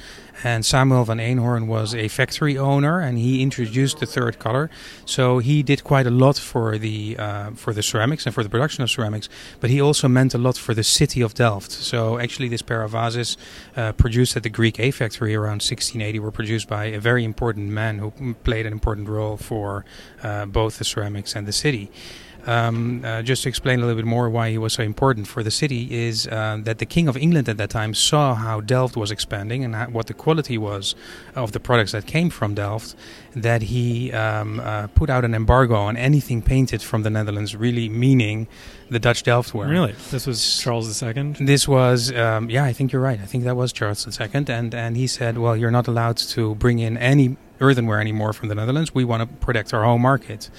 And 0.42 0.64
Samuel 0.66 1.04
van 1.04 1.18
Eenhoorn 1.18 1.66
was 1.66 1.94
a 1.94 2.09
factory 2.09 2.59
owner, 2.59 2.99
and 2.99 3.18
he 3.18 3.42
introduced 3.42 4.00
the 4.00 4.06
third 4.06 4.38
color. 4.38 4.68
So 5.04 5.38
he 5.38 5.62
did 5.62 5.85
quite 5.85 6.06
a 6.06 6.11
lot 6.11 6.38
for 6.38 6.78
the 6.78 7.16
uh, 7.18 7.50
for 7.50 7.73
the 7.73 7.83
ceramics 7.83 8.26
and 8.26 8.35
for 8.35 8.42
the 8.42 8.49
production 8.49 8.83
of 8.83 8.90
ceramics. 8.90 9.28
But 9.61 9.71
he 9.71 9.80
also 9.80 10.09
meant 10.09 10.35
a 10.35 10.38
lot 10.38 10.56
for 10.56 10.75
the 10.75 10.85
city 10.85 11.21
of 11.21 11.35
Delft. 11.35 11.71
So 11.71 12.18
actually, 12.18 12.49
this 12.49 12.62
pair 12.62 12.83
of 12.83 12.92
vases 12.92 13.37
uh, 13.76 13.92
produced 13.92 14.37
at 14.37 14.42
the 14.42 14.50
Greek 14.50 14.80
A 14.80 14.90
factory 14.90 15.35
around 15.35 15.62
1680 15.62 16.18
were 16.18 16.33
produced 16.33 16.68
by 16.68 16.87
a 16.87 16.99
very 16.99 17.25
important 17.25 17.71
man 17.71 17.99
who 17.99 18.35
played 18.44 18.66
an 18.66 18.73
important 18.73 19.09
role 19.09 19.37
for 19.37 19.85
uh, 20.23 20.47
both 20.61 20.78
the 20.78 20.84
ceramics 20.84 21.37
and 21.37 21.46
the 21.46 21.52
city. 21.52 21.90
Um, 22.46 23.02
uh, 23.04 23.23
just 23.23 23.44
to 23.44 23.49
explain 23.49 23.78
a 23.78 23.87
little 23.87 23.96
bit 23.96 24.04
more 24.04 24.28
why 24.28 24.50
he 24.50 24.58
was 24.58 24.75
so 24.75 24.82
important 24.82 25.26
for 25.26 25.42
the 25.42 25.50
city 25.50 26.06
is 26.06 26.26
uh, 26.26 26.58
that 26.62 26.78
the 26.78 26.84
King 26.84 27.08
of 27.08 27.16
England 27.16 27.49
at 27.49 27.56
that 27.56 27.70
time 27.70 27.94
saw 27.94 28.34
how 28.34 28.61
Delft 28.61 28.96
was 28.96 29.11
expanding 29.11 29.64
and 29.64 29.75
how, 29.75 29.87
what 29.87 30.08
the 30.08 30.14
quality 30.14 30.58
was 30.58 30.94
of 31.34 31.52
the 31.52 31.61
products 31.61 31.92
that 31.92 32.06
came 32.06 32.28
from 32.28 32.54
Delft. 32.54 32.94
That 33.34 33.62
he 33.62 34.12
um, 34.12 34.61
uh, 34.61 34.88
put 34.88 35.11
out 35.11 35.25
an 35.25 35.34
embargo 35.34 35.75
on 35.75 35.96
anything 35.96 36.42
painted 36.42 36.82
from 36.82 37.02
the 37.02 37.11
Netherlands, 37.11 37.56
really 37.56 37.88
meaning 37.88 38.46
the 38.90 39.00
Dutch 39.00 39.25
Delftware. 39.25 39.68
Really, 39.68 39.94
this 40.11 40.26
was 40.26 40.61
Charles 40.61 41.02
II. 41.02 41.34
This 41.40 41.66
was, 41.66 42.12
um, 42.12 42.49
yeah, 42.49 42.64
I 42.64 42.73
think 42.73 42.92
you're 42.92 43.02
right. 43.02 43.18
I 43.20 43.26
think 43.26 43.42
that 43.44 43.56
was 43.56 43.73
Charles 43.73 44.06
II, 44.06 44.28
and 44.49 44.75
and 44.75 44.96
he 44.96 45.06
said, 45.06 45.38
well, 45.38 45.56
you're 45.56 45.73
not 45.73 45.88
allowed 45.88 46.18
to 46.18 46.54
bring 46.56 46.78
in 46.78 46.96
any 46.99 47.37
earthenware 47.61 48.00
anymore 48.00 48.32
from 48.32 48.49
the 48.49 48.54
Netherlands. 48.54 48.94
We 48.94 49.04
want 49.04 49.28
to 49.28 49.37
protect 49.37 49.73
our 49.75 49.84
home 49.84 50.02
market. 50.02 50.50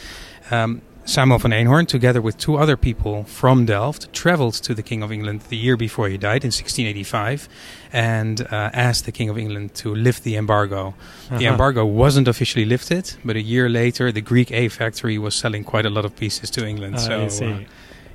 Um, 0.51 0.81
Samuel 1.07 1.37
van 1.37 1.51
Eenhoorn, 1.51 1.87
together 1.87 2.19
with 2.19 2.35
two 2.39 2.55
other 2.57 2.75
people 2.75 3.25
from 3.25 3.65
Delft, 3.65 4.11
traveled 4.11 4.55
to 4.55 4.73
the 4.73 4.81
King 4.81 5.03
of 5.03 5.11
England 5.11 5.41
the 5.49 5.55
year 5.55 5.77
before 5.77 6.09
he 6.09 6.17
died 6.17 6.43
in 6.43 6.47
1685 6.47 7.47
and 7.93 8.41
uh, 8.41 8.71
asked 8.73 9.05
the 9.05 9.11
King 9.11 9.29
of 9.29 9.37
England 9.37 9.75
to 9.75 9.93
lift 9.93 10.23
the 10.23 10.35
embargo. 10.35 10.95
Uh-huh. 11.29 11.37
The 11.37 11.45
embargo 11.45 11.85
wasn't 11.85 12.27
officially 12.27 12.65
lifted, 12.65 13.15
but 13.23 13.35
a 13.35 13.41
year 13.41 13.69
later, 13.69 14.11
the 14.11 14.21
Greek 14.21 14.51
A 14.51 14.67
factory 14.67 15.19
was 15.19 15.35
selling 15.35 15.63
quite 15.63 15.85
a 15.85 15.91
lot 15.91 16.05
of 16.05 16.15
pieces 16.15 16.49
to 16.51 16.65
England. 16.65 16.95
Uh, 16.95 17.29
so 17.29 17.49
uh, 17.49 17.59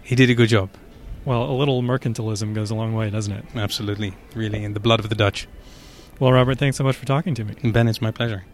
he 0.03 0.17
did 0.17 0.29
a 0.29 0.35
good 0.35 0.49
job. 0.49 0.71
Well, 1.25 1.45
a 1.45 1.53
little 1.53 1.83
mercantilism 1.83 2.55
goes 2.55 2.73
a 2.73 2.75
long 2.75 2.93
way, 2.95 3.09
doesn't 3.09 3.33
it? 3.33 3.45
Absolutely. 3.55 4.15
Really, 4.35 4.65
in 4.65 4.75
the 4.75 4.81
blood 4.81 4.99
of 4.99 5.09
the 5.09 5.15
Dutch. 5.15 5.47
Well, 6.19 6.33
Robert, 6.33 6.59
thanks 6.59 6.77
so 6.77 6.83
much 6.83 6.97
for 6.97 7.07
talking 7.07 7.37
to 7.37 7.45
me. 7.45 7.55
Ben, 7.71 7.87
it's 7.87 8.03
my 8.03 8.11
pleasure. 8.11 8.45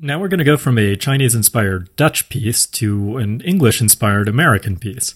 Now 0.00 0.18
we're 0.18 0.28
going 0.28 0.38
to 0.38 0.44
go 0.44 0.56
from 0.56 0.78
a 0.78 0.96
Chinese 0.96 1.34
inspired 1.34 1.94
Dutch 1.96 2.28
piece 2.28 2.66
to 2.66 3.18
an 3.18 3.40
English 3.42 3.80
inspired 3.80 4.28
American 4.28 4.78
piece. 4.78 5.14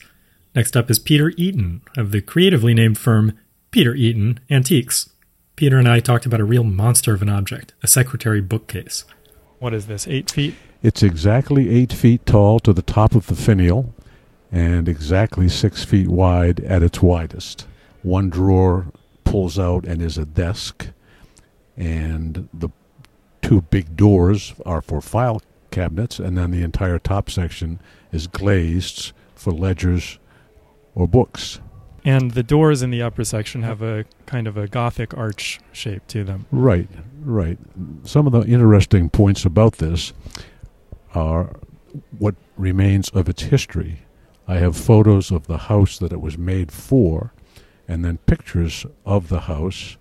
Next 0.55 0.77
up 0.77 0.91
is 0.91 0.99
Peter 0.99 1.33
Eaton 1.39 1.81
of 1.97 2.11
the 2.11 2.21
creatively 2.21 2.75
named 2.75 2.99
firm 2.99 3.39
Peter 3.71 3.95
Eaton 3.95 4.39
Antiques. 4.51 5.09
Peter 5.57 5.79
and 5.79 5.89
I 5.89 6.01
talked 6.01 6.27
about 6.27 6.41
a 6.41 6.45
real 6.45 6.65
monster 6.65 7.15
of 7.15 7.23
an 7.23 7.29
object, 7.29 7.73
a 7.83 7.87
secretary 7.87 8.41
bookcase. 8.41 9.05
What 9.61 9.73
is 9.73 9.87
this, 9.87 10.07
eight 10.09 10.31
feet? 10.31 10.57
It's 10.83 11.03
exactly 11.03 11.71
eight 11.71 11.93
feet 11.93 12.27
tall 12.27 12.59
to 12.61 12.73
the 12.73 12.83
top 12.83 13.15
of 13.15 13.29
the 13.29 13.35
finial 13.35 13.95
and 14.51 14.89
exactly 14.89 15.49
six 15.49 15.85
feet 15.85 16.09
wide 16.09 16.61
at 16.61 16.83
its 16.83 17.01
widest. 17.01 17.67
One 18.03 18.29
drawer 18.29 18.89
pulls 19.25 19.59
out 19.59 19.87
and 19.87 20.03
is 20.03 20.19
a 20.19 20.27
desk, 20.27 20.89
and 21.77 22.49
the 22.53 22.69
two 23.41 23.63
big 23.63 23.97
doors 23.97 24.55
are 24.65 24.83
for 24.83 25.01
file 25.01 25.43
cabinets, 25.71 26.19
and 26.19 26.37
then 26.39 26.51
the 26.51 26.63
entire 26.63 26.99
top 26.99 27.31
section 27.31 27.81
is 28.13 28.27
glazed 28.27 29.13
for 29.35 29.53
ledgers 29.53 30.19
or 30.95 31.09
books. 31.09 31.61
And 32.05 32.33
the 32.33 32.43
doors 32.43 32.83
in 32.83 32.91
the 32.91 33.03
upper 33.03 33.25
section 33.25 33.63
have 33.63 33.81
a 33.81 34.05
kind 34.27 34.47
of 34.47 34.57
a 34.57 34.67
Gothic 34.67 35.17
arch 35.17 35.61
shape 35.71 36.07
to 36.09 36.25
them. 36.25 36.47
Right, 36.51 36.89
right. 37.23 37.59
Some 38.05 38.27
of 38.27 38.33
the 38.33 38.43
interesting 38.43 39.09
points 39.09 39.45
about 39.45 39.75
this 39.75 40.13
are 41.15 41.55
what 42.19 42.35
remains 42.57 43.09
of 43.11 43.29
its 43.29 43.43
history. 43.43 44.03
I 44.49 44.57
have 44.57 44.77
photos 44.77 45.31
of 45.31 45.47
the 45.47 45.59
house 45.59 45.99
that 45.99 46.13
it 46.13 46.21
was 46.21 46.37
made 46.37 46.73
for, 46.73 47.33
and 47.87 48.05
then 48.05 48.19
pictures 48.19 48.85
of 49.07 49.29
the 49.29 49.41
house 49.41 49.97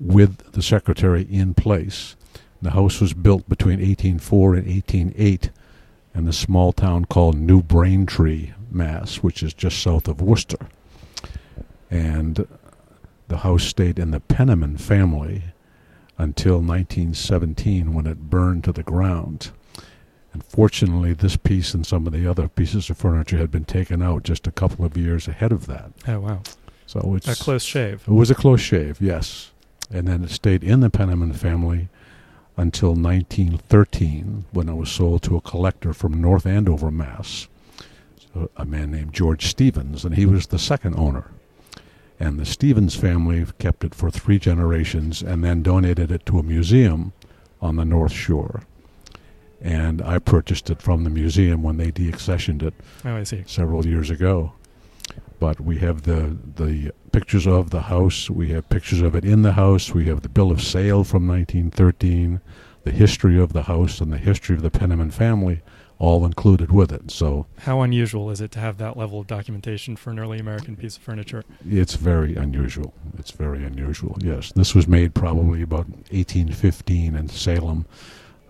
with 0.00 0.52
the 0.52 0.62
secretary 0.62 1.22
in 1.22 1.54
place. 1.54 2.16
The 2.60 2.70
house 2.70 3.00
was 3.00 3.14
built 3.14 3.48
between 3.48 3.78
1804 3.78 4.54
and 4.54 4.66
1808 4.66 5.50
in 6.14 6.24
the 6.24 6.32
small 6.32 6.72
town 6.72 7.04
called 7.04 7.36
New 7.36 7.62
Braintree, 7.62 8.52
Mass, 8.70 9.16
which 9.16 9.42
is 9.42 9.54
just 9.54 9.80
south 9.80 10.08
of 10.08 10.20
Worcester. 10.20 10.68
And 11.90 12.46
the 13.28 13.38
house 13.38 13.64
stayed 13.64 13.98
in 13.98 14.10
the 14.10 14.20
Penniman 14.20 14.76
family 14.76 15.44
until 16.16 16.54
1917 16.54 17.94
when 17.94 18.06
it 18.06 18.28
burned 18.28 18.64
to 18.64 18.72
the 18.72 18.82
ground. 18.82 19.52
Unfortunately, 20.32 21.12
this 21.12 21.36
piece 21.36 21.74
and 21.74 21.86
some 21.86 22.06
of 22.06 22.12
the 22.12 22.26
other 22.26 22.48
pieces 22.48 22.90
of 22.90 22.98
furniture 22.98 23.38
had 23.38 23.50
been 23.50 23.64
taken 23.64 24.02
out 24.02 24.24
just 24.24 24.46
a 24.46 24.52
couple 24.52 24.84
of 24.84 24.96
years 24.96 25.28
ahead 25.28 25.52
of 25.52 25.66
that. 25.66 25.92
Oh, 26.06 26.20
wow. 26.20 26.42
So 26.86 27.14
it's 27.16 27.28
a 27.28 27.36
close 27.36 27.62
shave. 27.62 28.02
It 28.06 28.12
was 28.12 28.30
a 28.30 28.34
close 28.34 28.60
shave, 28.60 29.00
yes. 29.00 29.52
And 29.90 30.06
then 30.06 30.24
it 30.24 30.30
stayed 30.30 30.62
in 30.62 30.80
the 30.80 30.90
Penniman 30.90 31.32
family 31.32 31.88
until 32.56 32.94
1913 32.94 34.44
when 34.50 34.68
it 34.68 34.74
was 34.74 34.90
sold 34.90 35.22
to 35.22 35.36
a 35.36 35.40
collector 35.40 35.92
from 35.92 36.20
North 36.20 36.44
Andover, 36.44 36.90
Mass, 36.90 37.48
a 38.56 38.64
man 38.64 38.90
named 38.90 39.12
George 39.12 39.46
Stevens, 39.46 40.04
and 40.04 40.14
he 40.16 40.26
was 40.26 40.48
the 40.48 40.58
second 40.58 40.96
owner. 40.96 41.30
And 42.20 42.38
the 42.38 42.44
Stevens 42.44 42.96
family 42.96 43.46
kept 43.58 43.84
it 43.84 43.94
for 43.94 44.10
three 44.10 44.38
generations 44.38 45.22
and 45.22 45.44
then 45.44 45.62
donated 45.62 46.10
it 46.10 46.26
to 46.26 46.40
a 46.40 46.42
museum 46.42 47.12
on 47.62 47.76
the 47.76 47.84
North 47.84 48.12
Shore. 48.12 48.62
And 49.60 50.02
I 50.02 50.18
purchased 50.18 50.68
it 50.70 50.82
from 50.82 51.04
the 51.04 51.10
museum 51.10 51.62
when 51.62 51.76
they 51.76 51.90
deaccessioned 51.90 52.62
it 52.62 52.74
oh, 53.04 53.22
several 53.46 53.86
years 53.86 54.10
ago. 54.10 54.52
But 55.40 55.60
we 55.60 55.78
have 55.78 56.02
the 56.02 56.36
the 56.56 56.92
pictures 57.12 57.46
of 57.46 57.70
the 57.70 57.82
house. 57.82 58.30
We 58.30 58.50
have 58.50 58.68
pictures 58.68 59.00
of 59.00 59.14
it 59.14 59.24
in 59.24 59.42
the 59.42 59.52
house. 59.52 59.94
We 59.94 60.06
have 60.06 60.22
the 60.22 60.28
bill 60.28 60.50
of 60.50 60.62
sale 60.62 61.04
from 61.04 61.26
1913, 61.26 62.40
the 62.84 62.90
history 62.90 63.38
of 63.38 63.52
the 63.52 63.64
house, 63.64 64.00
and 64.00 64.12
the 64.12 64.18
history 64.18 64.56
of 64.56 64.62
the 64.62 64.70
Penniman 64.70 65.10
family, 65.10 65.62
all 65.98 66.24
included 66.24 66.70
with 66.70 66.92
it. 66.92 67.10
So, 67.10 67.46
how 67.60 67.80
unusual 67.82 68.30
is 68.30 68.40
it 68.40 68.50
to 68.52 68.60
have 68.60 68.78
that 68.78 68.96
level 68.96 69.20
of 69.20 69.26
documentation 69.26 69.96
for 69.96 70.10
an 70.10 70.18
early 70.18 70.38
American 70.38 70.76
piece 70.76 70.96
of 70.96 71.02
furniture? 71.02 71.44
It's 71.68 71.96
very 71.96 72.36
unusual. 72.36 72.94
It's 73.18 73.32
very 73.32 73.64
unusual. 73.64 74.16
Yes, 74.20 74.52
this 74.52 74.74
was 74.74 74.86
made 74.86 75.14
probably 75.14 75.62
about 75.62 75.88
1815 75.88 77.16
in 77.16 77.28
Salem, 77.28 77.86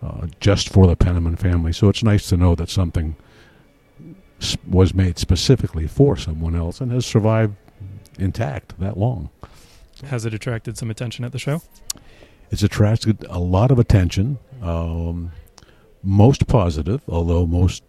uh, 0.02 0.26
just 0.40 0.68
for 0.68 0.86
the 0.86 0.96
Penniman 0.96 1.36
family. 1.36 1.72
So 1.72 1.88
it's 1.88 2.02
nice 2.02 2.28
to 2.28 2.36
know 2.36 2.54
that 2.54 2.68
something 2.68 3.16
was 4.66 4.94
made 4.94 5.18
specifically 5.18 5.86
for 5.86 6.16
someone 6.16 6.54
else 6.54 6.80
and 6.80 6.92
has 6.92 7.04
survived 7.04 7.56
intact 8.18 8.78
that 8.78 8.96
long. 8.96 9.30
Has 10.06 10.24
it 10.24 10.34
attracted 10.34 10.78
some 10.78 10.90
attention 10.90 11.24
at 11.24 11.32
the 11.32 11.38
show? 11.38 11.62
It's 12.50 12.62
attracted 12.62 13.24
a 13.28 13.38
lot 13.38 13.70
of 13.70 13.78
attention, 13.78 14.38
um, 14.62 15.32
most 16.02 16.46
positive, 16.46 17.02
although 17.08 17.46
most 17.46 17.82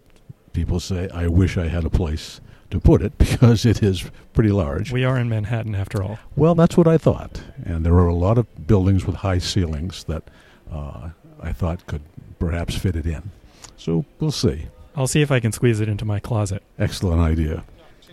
people 0.52 0.80
say, 0.80 1.08
I 1.14 1.28
wish 1.28 1.56
I 1.56 1.68
had 1.68 1.84
a 1.84 1.90
place 1.90 2.40
to 2.70 2.80
put 2.80 3.02
it 3.02 3.16
because 3.18 3.64
it 3.64 3.82
is 3.82 4.10
pretty 4.32 4.50
large. 4.50 4.92
We 4.92 5.04
are 5.04 5.18
in 5.18 5.28
Manhattan 5.28 5.74
after 5.74 6.02
all. 6.02 6.18
Well, 6.36 6.54
that's 6.54 6.76
what 6.76 6.86
I 6.86 6.98
thought. 6.98 7.42
And 7.64 7.84
there 7.84 7.94
are 7.94 8.08
a 8.08 8.14
lot 8.14 8.38
of 8.38 8.66
buildings 8.66 9.06
with 9.06 9.16
high 9.16 9.38
ceilings 9.38 10.04
that 10.04 10.24
uh, 10.70 11.10
I 11.40 11.52
thought 11.52 11.86
could 11.86 12.02
perhaps 12.38 12.76
fit 12.76 12.96
it 12.96 13.06
in. 13.06 13.30
So 13.76 14.04
we'll 14.18 14.30
see. 14.30 14.66
I'll 14.94 15.06
see 15.06 15.22
if 15.22 15.30
I 15.30 15.40
can 15.40 15.52
squeeze 15.52 15.80
it 15.80 15.88
into 15.88 16.04
my 16.04 16.20
closet. 16.20 16.62
Excellent 16.78 17.20
idea. 17.20 17.64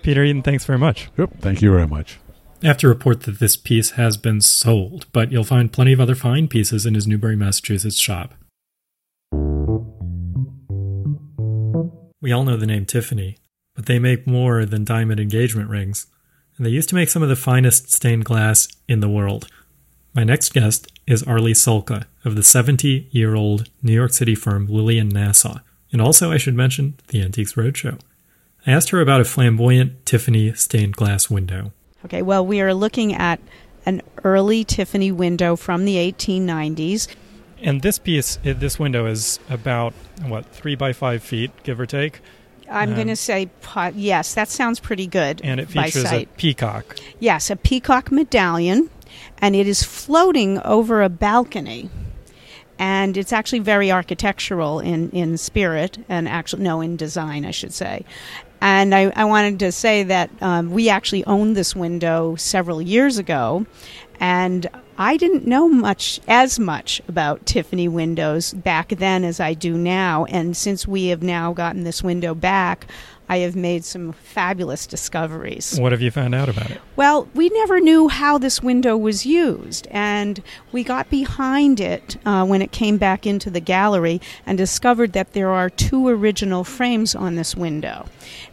Peter 0.08 0.24
Eaton, 0.24 0.42
thanks 0.42 0.64
very 0.64 0.80
much. 0.80 1.10
Yep, 1.18 1.32
thank 1.42 1.62
you 1.62 1.70
very 1.70 1.86
much. 1.86 2.18
I 2.64 2.68
have 2.68 2.78
to 2.78 2.88
report 2.88 3.24
that 3.24 3.40
this 3.40 3.58
piece 3.58 3.92
has 3.92 4.16
been 4.16 4.40
sold, 4.40 5.06
but 5.12 5.34
you'll 5.34 5.44
find 5.44 5.70
plenty 5.70 5.92
of 5.92 6.00
other 6.00 6.16
fine 6.16 6.48
pieces 6.48 6.86
in 6.86 6.94
his 6.94 7.06
Newbury, 7.06 7.36
Massachusetts 7.36 7.98
shop. 7.98 8.34
We 12.22 12.32
all 12.32 12.46
know 12.46 12.56
the 12.56 12.66
name 12.66 12.86
Tiffany, 12.86 13.36
but 13.76 13.88
they 13.88 14.00
make 14.00 14.26
more 14.26 14.64
than 14.64 14.86
diamond 14.86 15.20
engagement 15.20 15.70
rings, 15.70 16.08
and 16.56 16.66
they 16.66 16.72
used 16.72 16.88
to 16.88 16.96
make 16.96 17.10
some 17.10 17.22
of 17.22 17.28
the 17.28 17.36
finest 17.36 17.92
stained 17.92 18.24
glass 18.24 18.70
in 18.88 19.02
the 19.02 19.10
world. 19.10 19.50
My 20.14 20.24
next 20.24 20.54
guest 20.54 20.90
is 21.06 21.22
Arlie 21.24 21.52
Sulka 21.52 22.06
of 22.24 22.38
the 22.38 22.44
70 22.44 23.10
year 23.12 23.36
old 23.36 23.70
New 23.84 23.92
York 23.92 24.14
City 24.14 24.36
firm 24.36 24.68
Lillian 24.68 25.10
Nassau, 25.10 25.58
and 25.92 26.02
also, 26.02 26.32
I 26.32 26.38
should 26.38 26.56
mention, 26.56 26.98
the 27.10 27.22
Antiques 27.22 27.56
Roadshow. 27.56 28.00
I 28.68 28.72
asked 28.72 28.90
her 28.90 29.00
about 29.00 29.22
a 29.22 29.26
flamboyant 29.26 30.06
Tiffany 30.06 30.54
stained 30.54 30.96
glass 30.98 31.30
window. 31.30 31.72
Okay, 32.06 32.22
well, 32.22 32.46
we 32.46 32.60
are 32.62 32.74
looking 32.74 33.14
at 33.14 33.40
an 33.86 34.02
early 34.26 34.66
Tiffany 34.66 35.12
window 35.12 35.56
from 35.56 35.86
the 35.86 35.96
1890s. 35.96 37.08
And 37.62 37.82
this 37.82 37.98
piece, 37.98 38.38
this 38.44 38.78
window 38.78 39.06
is 39.06 39.40
about, 39.50 39.94
what, 40.26 40.46
three 40.48 40.76
by 40.76 40.92
five 40.92 41.24
feet, 41.24 41.52
give 41.64 41.80
or 41.80 41.86
take. 41.86 42.20
I'm 42.70 42.90
Um, 42.90 42.96
going 42.96 43.08
to 43.08 43.16
say 43.16 43.50
yes. 43.96 44.34
That 44.34 44.50
sounds 44.50 44.82
pretty 44.82 45.08
good. 45.08 45.40
And 45.46 45.62
it 45.62 45.70
features 45.70 46.04
a 46.04 46.26
peacock. 46.36 46.98
Yes, 47.22 47.50
a 47.50 47.56
peacock 47.56 48.12
medallion, 48.12 48.90
and 49.38 49.56
it 49.56 49.66
is 49.66 49.82
floating 49.84 50.60
over 50.60 51.02
a 51.02 51.10
balcony. 51.10 51.90
And 52.80 53.18
it's 53.18 53.34
actually 53.34 53.60
very 53.60 53.92
architectural 53.92 54.80
in, 54.82 55.10
in 55.12 55.38
spirit, 55.38 55.98
and 56.10 56.28
actually, 56.28 56.62
no, 56.64 56.82
in 56.82 56.96
design, 56.96 57.44
I 57.46 57.52
should 57.52 57.74
say. 57.74 58.06
And 58.62 58.94
I, 58.94 59.12
I 59.16 59.26
wanted 59.26 59.60
to 59.60 59.72
say 59.72 60.04
that 60.04 60.30
um, 60.42 60.72
we 60.72 60.90
actually 60.90 61.24
owned 61.26 61.56
this 61.56 61.76
window 61.76 62.36
several 62.36 62.82
years 62.82 63.18
ago, 63.18 63.66
and 64.20 64.68
I 64.98 65.16
didn't 65.18 65.46
know 65.46 65.70
much, 65.70 66.20
as 66.28 66.58
much 66.58 67.02
about 67.08 67.46
Tiffany 67.46 67.88
windows 67.88 68.54
back 68.54 68.90
then 68.90 69.24
as 69.24 69.40
I 69.40 69.54
do 69.54 69.78
now. 69.78 70.26
And 70.26 70.58
since 70.58 70.88
we 70.88 71.08
have 71.08 71.22
now 71.22 71.54
gotten 71.54 71.84
this 71.84 72.02
window 72.02 72.34
back, 72.34 72.88
I 73.30 73.40
have 73.40 73.56
made 73.56 73.84
some 73.84 74.14
fabulous 74.14 74.88
discoveries. 74.88 75.78
What 75.80 75.92
have 75.92 76.02
you 76.02 76.12
found 76.12 76.34
out 76.34 76.48
about 76.48 76.72
it? 76.72 76.82
Well, 76.96 77.28
we 77.36 77.50
never 77.50 77.80
knew 77.80 78.08
how 78.08 78.38
this 78.38 78.64
window 78.64 78.96
was 78.96 79.26
used, 79.26 79.86
and 79.92 80.42
we 80.72 80.84
got 80.84 81.10
behind 81.10 81.80
it 81.80 82.18
uh, 82.26 82.46
when 82.46 82.62
it 82.62 82.72
came 82.72 82.98
back 82.98 83.28
into 83.28 83.50
the 83.50 83.60
gallery 83.60 84.22
and 84.46 84.58
discovered 84.58 85.12
that 85.14 85.34
there 85.34 85.50
are 85.50 85.70
two 85.70 86.08
original 86.08 86.64
frames 86.64 87.16
on 87.16 87.36
this 87.36 87.54
window. 87.54 88.08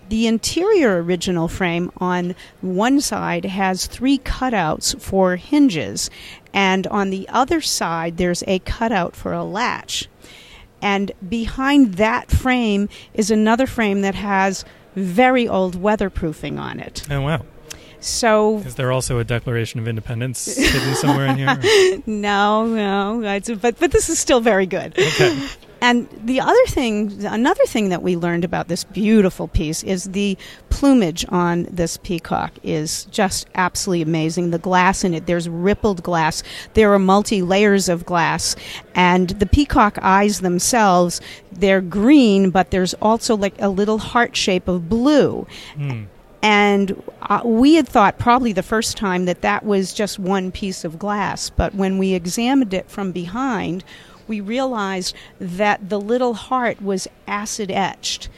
The 0.08 0.26
interior 0.26 1.02
original 1.02 1.48
frame 1.48 1.90
on 1.98 2.34
one 2.60 3.00
side 3.00 3.44
has 3.46 3.86
three 3.86 4.18
cutouts 4.18 5.00
for 5.00 5.36
hinges, 5.36 6.10
and 6.52 6.86
on 6.88 7.10
the 7.10 7.28
other 7.28 7.60
side, 7.60 8.16
there's 8.16 8.44
a 8.46 8.58
cutout 8.60 9.16
for 9.16 9.32
a 9.32 9.44
latch. 9.44 10.08
And 10.82 11.12
behind 11.26 11.94
that 11.94 12.30
frame 12.30 12.88
is 13.14 13.30
another 13.30 13.66
frame 13.66 14.02
that 14.02 14.14
has 14.14 14.64
very 14.94 15.48
old 15.48 15.80
weatherproofing 15.80 16.60
on 16.60 16.78
it. 16.78 17.02
Oh, 17.10 17.22
wow. 17.22 17.44
So 18.00 18.58
Is 18.58 18.74
there 18.74 18.92
also 18.92 19.18
a 19.18 19.24
Declaration 19.24 19.80
of 19.80 19.88
Independence 19.88 20.56
hidden 20.56 20.94
somewhere 20.94 21.26
in 21.26 21.38
here? 21.38 22.02
no, 22.06 22.66
no, 22.66 23.40
but 23.62 23.78
but 23.78 23.90
this 23.90 24.10
is 24.10 24.18
still 24.18 24.40
very 24.40 24.66
good. 24.66 24.92
Okay. 24.98 25.48
And 25.84 26.08
the 26.24 26.40
other 26.40 26.64
thing, 26.68 27.26
another 27.26 27.66
thing 27.66 27.90
that 27.90 28.02
we 28.02 28.16
learned 28.16 28.42
about 28.42 28.68
this 28.68 28.84
beautiful 28.84 29.48
piece 29.48 29.82
is 29.82 30.04
the 30.04 30.38
plumage 30.70 31.26
on 31.28 31.64
this 31.64 31.98
peacock 31.98 32.52
is 32.62 33.04
just 33.10 33.48
absolutely 33.54 34.00
amazing. 34.00 34.50
The 34.50 34.58
glass 34.58 35.04
in 35.04 35.12
it, 35.12 35.26
there's 35.26 35.46
rippled 35.46 36.02
glass. 36.02 36.42
There 36.72 36.90
are 36.94 36.98
multi 36.98 37.42
layers 37.42 37.90
of 37.90 38.06
glass, 38.06 38.56
and 38.94 39.28
the 39.28 39.44
peacock 39.44 39.98
eyes 40.00 40.40
themselves, 40.40 41.20
they're 41.52 41.82
green, 41.82 42.48
but 42.48 42.70
there's 42.70 42.94
also 42.94 43.36
like 43.36 43.54
a 43.58 43.68
little 43.68 43.98
heart 43.98 44.34
shape 44.34 44.68
of 44.68 44.88
blue. 44.88 45.46
Hmm. 45.76 46.04
And 46.40 47.02
uh, 47.20 47.42
we 47.44 47.74
had 47.74 47.86
thought 47.86 48.18
probably 48.18 48.54
the 48.54 48.62
first 48.62 48.96
time 48.96 49.26
that 49.26 49.42
that 49.42 49.66
was 49.66 49.92
just 49.92 50.18
one 50.18 50.50
piece 50.50 50.82
of 50.82 50.98
glass, 50.98 51.50
but 51.50 51.74
when 51.74 51.98
we 51.98 52.14
examined 52.14 52.72
it 52.72 52.88
from 52.88 53.12
behind, 53.12 53.84
we 54.28 54.40
realized 54.40 55.14
that 55.38 55.88
the 55.88 56.00
little 56.00 56.34
heart 56.34 56.80
was 56.82 57.08
acid 57.26 57.70
etched. 57.70 58.28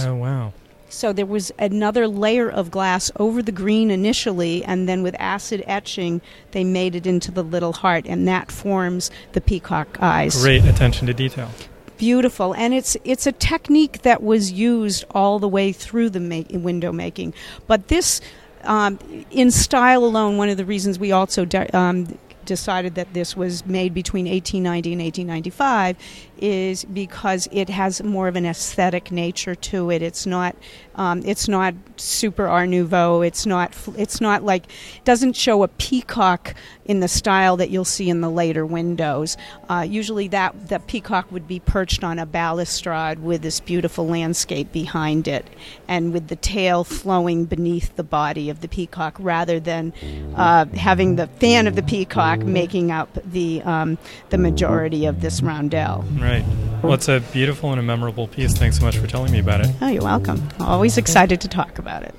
Oh, 0.00 0.14
wow. 0.14 0.52
So 0.88 1.12
there 1.12 1.26
was 1.26 1.50
another 1.58 2.06
layer 2.06 2.48
of 2.48 2.70
glass 2.70 3.10
over 3.16 3.42
the 3.42 3.50
green 3.50 3.90
initially, 3.90 4.64
and 4.64 4.88
then 4.88 5.02
with 5.02 5.16
acid 5.18 5.64
etching, 5.66 6.20
they 6.52 6.62
made 6.62 6.94
it 6.94 7.04
into 7.06 7.32
the 7.32 7.42
little 7.42 7.72
heart, 7.72 8.06
and 8.06 8.28
that 8.28 8.52
forms 8.52 9.10
the 9.32 9.40
peacock 9.40 9.98
eyes 10.00 10.40
Great 10.40 10.64
attention 10.64 11.08
to 11.08 11.12
detail. 11.14 11.50
beautiful 11.98 12.54
and 12.54 12.74
it's 12.74 12.96
it's 13.04 13.26
a 13.26 13.32
technique 13.32 14.02
that 14.02 14.22
was 14.22 14.50
used 14.52 15.04
all 15.12 15.38
the 15.38 15.48
way 15.48 15.72
through 15.72 16.10
the 16.10 16.18
ma- 16.20 16.42
window 16.58 16.90
making 16.92 17.32
but 17.68 17.86
this 17.88 18.20
um, 18.64 18.98
in 19.30 19.48
style 19.50 20.04
alone 20.04 20.36
one 20.36 20.48
of 20.48 20.56
the 20.56 20.64
reasons 20.64 20.98
we 20.98 21.12
also 21.12 21.44
de- 21.44 21.76
um, 21.76 22.18
decided 22.44 22.94
that 22.94 23.12
this 23.14 23.36
was 23.36 23.64
made 23.66 23.94
between 23.94 24.26
1890 24.26 24.92
and 24.92 25.02
1895 25.02 25.96
is 26.44 26.84
because 26.84 27.48
it 27.52 27.70
has 27.70 28.02
more 28.02 28.28
of 28.28 28.36
an 28.36 28.44
aesthetic 28.44 29.10
nature 29.10 29.54
to 29.54 29.90
it. 29.90 30.02
It's 30.02 30.26
not 30.26 30.54
um, 30.96 31.22
it's 31.24 31.48
not 31.48 31.74
super 31.96 32.46
art 32.46 32.68
nouveau. 32.68 33.22
It's 33.22 33.46
not 33.46 33.74
it's 33.96 34.20
not 34.20 34.44
like 34.44 34.66
doesn't 35.04 35.36
show 35.36 35.62
a 35.62 35.68
peacock 35.68 36.54
in 36.84 37.00
the 37.00 37.08
style 37.08 37.56
that 37.56 37.70
you'll 37.70 37.84
see 37.84 38.10
in 38.10 38.20
the 38.20 38.30
later 38.30 38.66
windows. 38.66 39.38
Uh, 39.70 39.86
usually 39.88 40.28
that 40.28 40.68
the 40.68 40.78
peacock 40.80 41.30
would 41.32 41.48
be 41.48 41.60
perched 41.60 42.04
on 42.04 42.18
a 42.18 42.26
balustrade 42.26 43.20
with 43.20 43.40
this 43.40 43.60
beautiful 43.60 44.06
landscape 44.06 44.70
behind 44.70 45.26
it 45.26 45.48
and 45.88 46.12
with 46.12 46.28
the 46.28 46.36
tail 46.36 46.84
flowing 46.84 47.46
beneath 47.46 47.96
the 47.96 48.04
body 48.04 48.50
of 48.50 48.60
the 48.60 48.68
peacock 48.68 49.16
rather 49.18 49.58
than 49.58 49.94
uh, 50.36 50.66
having 50.66 51.16
the 51.16 51.26
fan 51.26 51.66
of 51.66 51.74
the 51.74 51.82
peacock 51.82 52.40
making 52.40 52.90
up 52.90 53.08
the 53.24 53.62
um, 53.62 53.96
the 54.28 54.38
majority 54.38 55.06
of 55.06 55.22
this 55.22 55.40
roundel 55.42 56.04
Right. 56.34 56.82
Well, 56.82 56.94
it's 56.94 57.08
a 57.08 57.20
beautiful 57.32 57.70
and 57.70 57.78
a 57.78 57.82
memorable 57.82 58.26
piece. 58.26 58.54
Thanks 58.54 58.78
so 58.78 58.84
much 58.84 58.96
for 58.96 59.06
telling 59.06 59.30
me 59.30 59.38
about 59.38 59.60
it. 59.60 59.74
oh 59.80 59.88
you're 59.88 60.02
welcome 60.02 60.42
always 60.60 60.98
excited 60.98 61.40
to 61.40 61.48
talk 61.48 61.78
about 61.78 62.02
it 62.02 62.14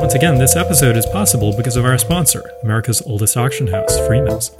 Once 0.00 0.14
again, 0.14 0.38
this 0.38 0.56
episode 0.56 0.96
is 0.96 1.06
possible 1.06 1.56
because 1.56 1.76
of 1.76 1.84
our 1.84 1.96
sponsor, 1.96 2.50
America's 2.64 3.00
oldest 3.06 3.36
auction 3.36 3.68
house, 3.68 3.96
Freeman's. 4.08 4.50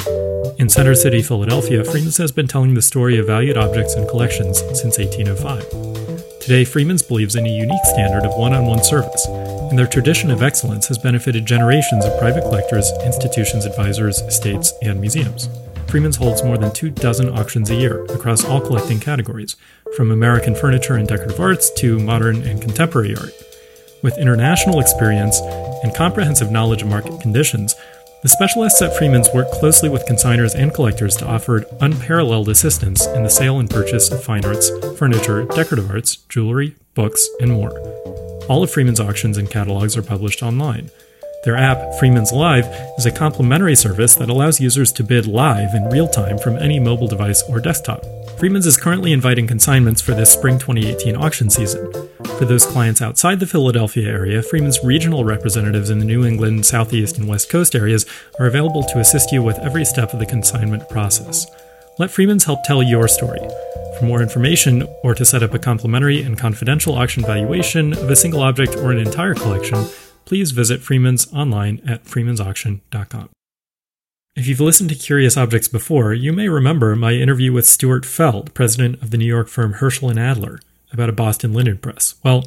In 0.59 0.69
Center 0.69 0.95
City, 0.95 1.23
Philadelphia, 1.23 1.83
Freeman's 1.85 2.19
has 2.19 2.31
been 2.31 2.47
telling 2.47 2.75
the 2.75 2.83
story 2.83 3.19
of 3.19 3.27
valued 3.27 3.57
objects 3.57 3.95
and 3.95 4.09
collections 4.09 4.61
since 4.81 4.97
1805. 4.99 6.00
Today, 6.41 6.65
Freeman's 6.65 7.03
believes 7.03 7.37
in 7.37 7.45
a 7.45 7.51
unique 7.51 7.85
standard 7.85 8.25
of 8.25 8.35
one 8.35 8.55
on 8.55 8.65
one 8.65 8.83
service, 8.83 9.27
and 9.27 9.79
their 9.79 9.87
tradition 9.87 10.31
of 10.31 10.43
excellence 10.43 10.89
has 10.89 10.97
benefited 10.97 11.45
generations 11.45 12.07
of 12.07 12.19
private 12.19 12.43
collectors, 12.45 12.91
institutions, 13.05 13.67
advisors, 13.67 14.21
estates, 14.23 14.73
and 14.81 14.99
museums. 15.03 15.51
Freeman's 15.87 16.17
holds 16.17 16.43
more 16.43 16.57
than 16.57 16.73
two 16.73 16.89
dozen 16.89 17.29
auctions 17.29 17.69
a 17.69 17.75
year 17.75 18.05
across 18.07 18.43
all 18.43 18.61
collecting 18.61 18.99
categories, 18.99 19.57
from 19.95 20.11
American 20.11 20.55
furniture 20.55 20.95
and 20.95 21.07
decorative 21.07 21.39
arts 21.39 21.71
to 21.75 21.99
modern 21.99 22.43
and 22.43 22.63
contemporary 22.63 23.15
art. 23.15 23.35
With 24.03 24.17
international 24.17 24.81
experience 24.81 25.41
and 25.83 25.95
comprehensive 25.95 26.51
knowledge 26.51 26.81
of 26.81 26.89
market 26.89 27.21
conditions, 27.21 27.75
the 28.23 28.29
specialists 28.29 28.83
at 28.83 28.97
Freeman's 28.97 29.31
work 29.35 29.51
closely 29.51 29.89
with 29.89 30.07
consigners 30.07 30.55
and 30.55 30.75
collectors 30.75 31.17
to 31.17 31.27
offer 31.27 31.65
unparalleled 31.81 32.51
assistance 32.51 33.07
in 33.07 33.23
the 33.23 33.31
sale 33.31 33.59
and 33.59 33.71
purchase 33.71 34.11
of 34.11 34.23
fine 34.23 34.45
arts, 34.45 34.71
furniture, 34.99 35.45
decorative 35.45 35.91
arts, 35.91 36.17
jewelry, 36.17 36.77
books, 36.95 37.27
and 37.41 37.53
more. 37.53 37.71
All 38.49 38.63
of 38.63 38.71
Freeman's 38.71 39.01
auctions 39.01 39.39
and 39.39 39.51
catalogs 39.51 39.97
are 39.97 40.03
published 40.03 40.43
online. 40.43 40.91
Their 41.45 41.57
app, 41.57 41.95
Freeman's 41.99 42.33
Live, 42.33 42.67
is 42.99 43.07
a 43.07 43.11
complimentary 43.11 43.75
service 43.75 44.15
that 44.17 44.29
allows 44.29 44.61
users 44.61 44.93
to 44.93 45.03
bid 45.03 45.27
live 45.27 45.75
in 45.75 45.89
real 45.89 46.07
time 46.07 46.37
from 46.37 46.59
any 46.59 46.79
mobile 46.79 47.09
device 47.09 47.43
or 47.49 47.59
desktop. 47.61 48.05
Freeman's 48.41 48.67
is 48.67 48.79
currently 48.79 49.13
inviting 49.13 49.47
consignments 49.47 50.01
for 50.01 50.15
this 50.15 50.33
spring 50.33 50.59
2018 50.59 51.15
auction 51.15 51.51
season. 51.51 51.93
For 52.39 52.47
those 52.47 52.65
clients 52.65 53.03
outside 53.03 53.39
the 53.39 53.47
Philadelphia 53.47 54.09
area, 54.09 54.43
Freeman's 54.43 54.83
regional 54.83 55.27
representatives 55.27 55.91
in 55.91 55.99
the 55.99 56.07
New 56.07 56.25
England, 56.25 56.65
Southeast, 56.65 57.19
and 57.19 57.29
West 57.29 57.51
Coast 57.51 57.75
areas 57.75 58.07
are 58.39 58.47
available 58.47 58.83
to 58.85 58.99
assist 58.99 59.31
you 59.31 59.43
with 59.43 59.59
every 59.59 59.85
step 59.85 60.15
of 60.15 60.21
the 60.21 60.25
consignment 60.25 60.89
process. 60.89 61.47
Let 61.99 62.11
Freeman's 62.11 62.45
help 62.45 62.65
tell 62.65 62.83
your 62.83 63.09
story. 63.09 63.47
For 63.99 64.07
more 64.07 64.23
information 64.23 64.89
or 65.05 65.15
to 65.17 65.25
set 65.27 65.43
up 65.43 65.53
a 65.53 65.59
complimentary 65.59 66.23
and 66.23 66.39
confidential 66.39 66.95
auction 66.95 67.23
valuation 67.23 67.93
of 67.93 68.09
a 68.09 68.17
single 68.17 68.41
object 68.41 68.75
or 68.75 68.91
an 68.91 69.01
entire 69.01 69.35
collection, 69.35 69.85
please 70.25 70.53
visit 70.53 70.81
Freeman's 70.81 71.31
online 71.35 71.83
at 71.87 72.05
freemansauction.com. 72.05 73.29
If 74.37 74.47
you've 74.47 74.61
listened 74.61 74.91
to 74.91 74.95
Curious 74.95 75.37
Objects 75.37 75.67
before, 75.67 76.15
you 76.15 76.33
may 76.33 76.49
remember 76.49 76.95
my 76.95 77.15
interview 77.15 77.53
with 77.53 77.69
Stuart 77.69 78.07
Feld, 78.07 78.55
president 78.55 79.03
of 79.03 79.11
the 79.11 79.19
New 79.19 79.27
York 79.27 79.49
firm 79.49 79.75
Hirschl 79.75 80.09
and 80.09 80.21
Adler, 80.21 80.61
about 80.93 81.09
a 81.09 81.13
Boston 81.13 81.53
linen 81.53 81.79
press. 81.79 82.15
Well, 82.23 82.45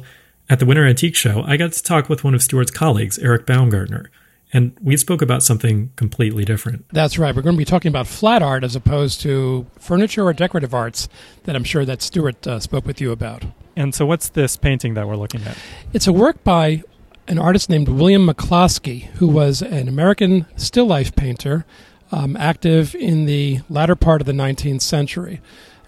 at 0.48 0.60
the 0.60 0.66
Winter 0.66 0.86
Antique 0.86 1.14
Show, 1.14 1.42
I 1.42 1.58
got 1.58 1.72
to 1.72 1.82
talk 1.82 2.08
with 2.08 2.24
one 2.24 2.34
of 2.34 2.42
Stuart's 2.42 2.70
colleagues, 2.70 3.18
Eric 3.18 3.44
Baumgartner, 3.44 4.10
and 4.50 4.74
we 4.82 4.96
spoke 4.96 5.20
about 5.20 5.42
something 5.42 5.90
completely 5.94 6.46
different. 6.46 6.86
That's 6.88 7.18
right. 7.18 7.36
We're 7.36 7.42
going 7.42 7.56
to 7.56 7.58
be 7.58 7.66
talking 7.66 7.90
about 7.90 8.06
flat 8.06 8.40
art 8.40 8.64
as 8.64 8.74
opposed 8.74 9.20
to 9.20 9.66
furniture 9.78 10.24
or 10.24 10.32
decorative 10.32 10.72
arts 10.72 11.10
that 11.42 11.54
I'm 11.54 11.64
sure 11.64 11.84
that 11.84 12.00
Stuart 12.00 12.46
uh, 12.46 12.60
spoke 12.60 12.86
with 12.86 12.98
you 12.98 13.12
about. 13.12 13.44
And 13.76 13.94
so, 13.94 14.06
what's 14.06 14.30
this 14.30 14.56
painting 14.56 14.94
that 14.94 15.06
we're 15.06 15.16
looking 15.16 15.42
at? 15.42 15.58
It's 15.92 16.06
a 16.06 16.14
work 16.14 16.42
by 16.44 16.82
an 17.26 17.38
artist 17.38 17.70
named 17.70 17.88
William 17.88 18.26
McCloskey, 18.26 19.04
who 19.14 19.26
was 19.26 19.62
an 19.62 19.88
American 19.88 20.46
still 20.56 20.86
life 20.86 21.14
painter 21.16 21.64
um, 22.12 22.36
active 22.36 22.94
in 22.94 23.24
the 23.24 23.60
latter 23.68 23.96
part 23.96 24.20
of 24.20 24.26
the 24.26 24.32
19th 24.32 24.82
century. 24.82 25.40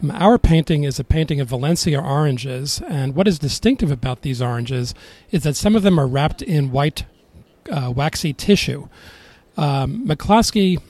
Um, 0.02 0.10
Our 0.10 0.38
painting 0.38 0.84
is 0.84 0.98
a 0.98 1.04
painting 1.04 1.40
of 1.40 1.48
Valencia 1.48 2.00
oranges, 2.00 2.80
and 2.88 3.14
what 3.14 3.28
is 3.28 3.38
distinctive 3.38 3.90
about 3.90 4.22
these 4.22 4.40
oranges 4.42 4.94
is 5.30 5.42
that 5.42 5.56
some 5.56 5.76
of 5.76 5.82
them 5.82 5.98
are 5.98 6.06
wrapped 6.06 6.42
in 6.42 6.70
white 6.70 7.04
uh, 7.70 7.92
waxy 7.94 8.32
tissue. 8.32 8.88
Um, 9.56 10.06
McCloskey, 10.06 10.80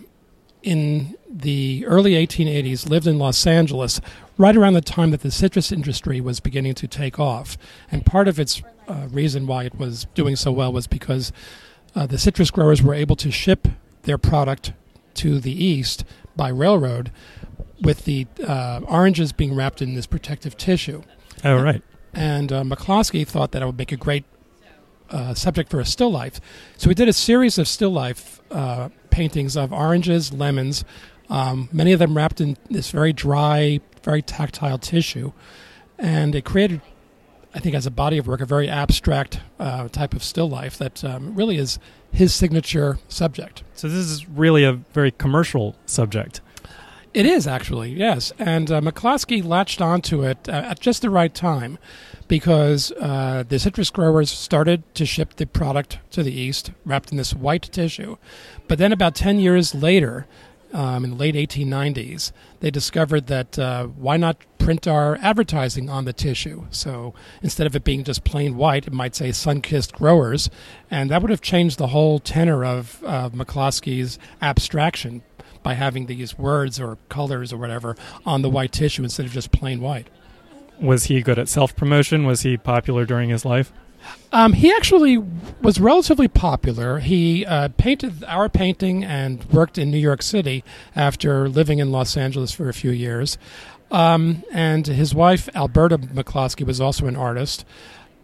in 0.62 1.16
the 1.28 1.84
early 1.86 2.12
1880s, 2.12 2.88
lived 2.88 3.06
in 3.06 3.18
Los 3.18 3.46
Angeles 3.46 4.00
right 4.38 4.56
around 4.56 4.74
the 4.74 4.80
time 4.80 5.10
that 5.10 5.20
the 5.20 5.30
citrus 5.30 5.70
industry 5.70 6.20
was 6.20 6.40
beginning 6.40 6.74
to 6.74 6.88
take 6.88 7.18
off. 7.20 7.56
And 7.90 8.04
part 8.04 8.26
of 8.28 8.40
its 8.40 8.62
uh, 8.88 9.08
reason 9.10 9.46
why 9.46 9.64
it 9.64 9.76
was 9.76 10.06
doing 10.14 10.36
so 10.36 10.52
well 10.52 10.72
was 10.72 10.86
because 10.86 11.32
uh, 11.94 12.06
the 12.06 12.18
citrus 12.18 12.50
growers 12.50 12.82
were 12.82 12.94
able 12.94 13.16
to 13.16 13.30
ship 13.30 13.68
their 14.02 14.18
product 14.18 14.72
to 15.14 15.40
the 15.40 15.52
east 15.52 16.04
by 16.36 16.48
railroad 16.48 17.10
with 17.80 18.04
the 18.04 18.26
uh, 18.46 18.80
oranges 18.86 19.32
being 19.32 19.54
wrapped 19.54 19.82
in 19.82 19.94
this 19.94 20.06
protective 20.06 20.56
tissue. 20.56 21.02
Oh, 21.44 21.60
right. 21.62 21.82
And 22.14 22.52
uh, 22.52 22.62
McCloskey 22.62 23.26
thought 23.26 23.52
that 23.52 23.62
it 23.62 23.66
would 23.66 23.78
make 23.78 23.92
a 23.92 23.96
great 23.96 24.24
uh, 25.10 25.34
subject 25.34 25.70
for 25.70 25.80
a 25.80 25.84
still 25.84 26.10
life. 26.10 26.40
So 26.76 26.88
we 26.88 26.94
did 26.94 27.08
a 27.08 27.12
series 27.12 27.58
of 27.58 27.68
still 27.68 27.90
life 27.90 28.40
uh, 28.50 28.88
paintings 29.10 29.56
of 29.56 29.72
oranges, 29.72 30.32
lemons, 30.32 30.84
um, 31.28 31.68
many 31.72 31.92
of 31.92 31.98
them 31.98 32.16
wrapped 32.16 32.40
in 32.40 32.56
this 32.70 32.90
very 32.90 33.12
dry, 33.12 33.80
very 34.02 34.22
tactile 34.22 34.78
tissue. 34.78 35.32
And 35.98 36.34
it 36.34 36.44
created, 36.44 36.80
I 37.56 37.58
think, 37.58 37.74
as 37.74 37.86
a 37.86 37.90
body 37.90 38.18
of 38.18 38.26
work, 38.26 38.42
a 38.42 38.46
very 38.46 38.68
abstract 38.68 39.40
uh, 39.58 39.88
type 39.88 40.12
of 40.12 40.22
still 40.22 40.48
life 40.48 40.76
that 40.76 41.02
um, 41.02 41.34
really 41.34 41.56
is 41.56 41.78
his 42.12 42.34
signature 42.34 42.98
subject. 43.08 43.62
So 43.74 43.88
this 43.88 43.98
is 44.06 44.28
really 44.28 44.62
a 44.62 44.74
very 44.74 45.10
commercial 45.10 45.74
subject. 45.86 46.42
It 47.14 47.24
is 47.24 47.46
actually, 47.46 47.92
yes. 47.92 48.30
And 48.38 48.70
uh, 48.70 48.82
McCloskey 48.82 49.42
latched 49.42 49.80
onto 49.80 50.22
it 50.22 50.46
uh, 50.50 50.52
at 50.52 50.80
just 50.80 51.00
the 51.00 51.08
right 51.08 51.34
time 51.34 51.78
because 52.28 52.92
uh, 53.00 53.44
the 53.48 53.58
citrus 53.58 53.88
growers 53.88 54.30
started 54.30 54.82
to 54.96 55.06
ship 55.06 55.36
the 55.36 55.46
product 55.46 55.98
to 56.10 56.22
the 56.22 56.32
east 56.32 56.72
wrapped 56.84 57.10
in 57.10 57.16
this 57.16 57.32
white 57.32 57.62
tissue. 57.72 58.18
But 58.68 58.76
then 58.76 58.92
about 58.92 59.14
10 59.14 59.38
years 59.38 59.74
later, 59.74 60.26
um, 60.72 61.04
in 61.04 61.10
the 61.10 61.16
late 61.16 61.34
1890s, 61.34 62.32
they 62.60 62.70
discovered 62.70 63.26
that 63.28 63.58
uh, 63.58 63.86
why 63.86 64.16
not 64.16 64.38
print 64.58 64.86
our 64.86 65.16
advertising 65.22 65.88
on 65.88 66.04
the 66.04 66.12
tissue? 66.12 66.66
So 66.70 67.14
instead 67.42 67.66
of 67.66 67.76
it 67.76 67.84
being 67.84 68.04
just 68.04 68.24
plain 68.24 68.56
white, 68.56 68.86
it 68.86 68.92
might 68.92 69.14
say 69.14 69.32
sun 69.32 69.62
kissed 69.62 69.92
growers. 69.92 70.50
And 70.90 71.10
that 71.10 71.22
would 71.22 71.30
have 71.30 71.40
changed 71.40 71.78
the 71.78 71.88
whole 71.88 72.18
tenor 72.18 72.64
of 72.64 73.02
uh, 73.04 73.30
McCloskey's 73.30 74.18
abstraction 74.42 75.22
by 75.62 75.74
having 75.74 76.06
these 76.06 76.38
words 76.38 76.78
or 76.78 76.98
colors 77.08 77.52
or 77.52 77.56
whatever 77.56 77.96
on 78.24 78.42
the 78.42 78.50
white 78.50 78.72
tissue 78.72 79.02
instead 79.02 79.26
of 79.26 79.32
just 79.32 79.50
plain 79.52 79.80
white. 79.80 80.08
Was 80.80 81.04
he 81.04 81.22
good 81.22 81.38
at 81.38 81.48
self 81.48 81.74
promotion? 81.74 82.26
Was 82.26 82.42
he 82.42 82.56
popular 82.56 83.06
during 83.06 83.30
his 83.30 83.44
life? 83.44 83.72
Um, 84.32 84.52
he 84.52 84.72
actually 84.72 85.18
was 85.62 85.80
relatively 85.80 86.28
popular. 86.28 86.98
He 86.98 87.46
uh, 87.46 87.68
painted 87.76 88.24
our 88.24 88.48
painting 88.48 89.04
and 89.04 89.44
worked 89.44 89.78
in 89.78 89.90
New 89.90 89.98
York 89.98 90.22
City 90.22 90.64
after 90.94 91.48
living 91.48 91.78
in 91.78 91.90
Los 91.90 92.16
Angeles 92.16 92.52
for 92.52 92.68
a 92.68 92.74
few 92.74 92.90
years. 92.90 93.38
Um, 93.90 94.42
and 94.52 94.86
his 94.86 95.14
wife, 95.14 95.48
Alberta 95.54 95.98
McCloskey, 95.98 96.66
was 96.66 96.80
also 96.80 97.06
an 97.06 97.16
artist. 97.16 97.64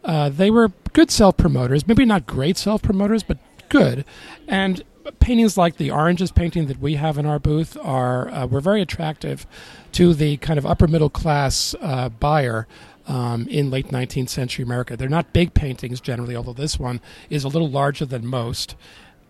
Uh, 0.04 0.28
they 0.28 0.50
were 0.50 0.72
good 0.92 1.10
self 1.10 1.36
promoters, 1.36 1.86
maybe 1.86 2.04
not 2.04 2.26
great 2.26 2.56
self 2.56 2.82
promoters, 2.82 3.22
but 3.22 3.38
good. 3.68 4.04
And 4.48 4.82
paintings 5.20 5.56
like 5.56 5.76
the 5.76 5.90
oranges 5.90 6.32
painting 6.32 6.66
that 6.66 6.78
we 6.78 6.94
have 6.94 7.18
in 7.18 7.26
our 7.26 7.38
booth 7.38 7.76
are 7.80 8.28
uh, 8.30 8.46
were 8.46 8.60
very 8.60 8.82
attractive 8.82 9.46
to 9.92 10.14
the 10.14 10.36
kind 10.38 10.58
of 10.58 10.66
upper 10.66 10.86
middle 10.86 11.10
class 11.10 11.74
uh, 11.80 12.08
buyer 12.08 12.66
um, 13.06 13.46
in 13.48 13.70
late 13.70 13.88
19th 13.88 14.28
century 14.28 14.62
America. 14.62 14.96
They're 14.96 15.08
not 15.08 15.32
big 15.32 15.54
paintings 15.54 16.00
generally, 16.00 16.36
although 16.36 16.52
this 16.52 16.78
one 16.78 17.00
is 17.30 17.44
a 17.44 17.48
little 17.48 17.70
larger 17.70 18.04
than 18.04 18.26
most. 18.26 18.76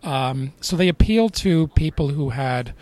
Um, 0.03 0.53
so 0.61 0.75
they 0.75 0.87
appeal 0.87 1.29
to 1.29 1.67
people 1.69 2.09
who 2.09 2.29
had 2.31 2.73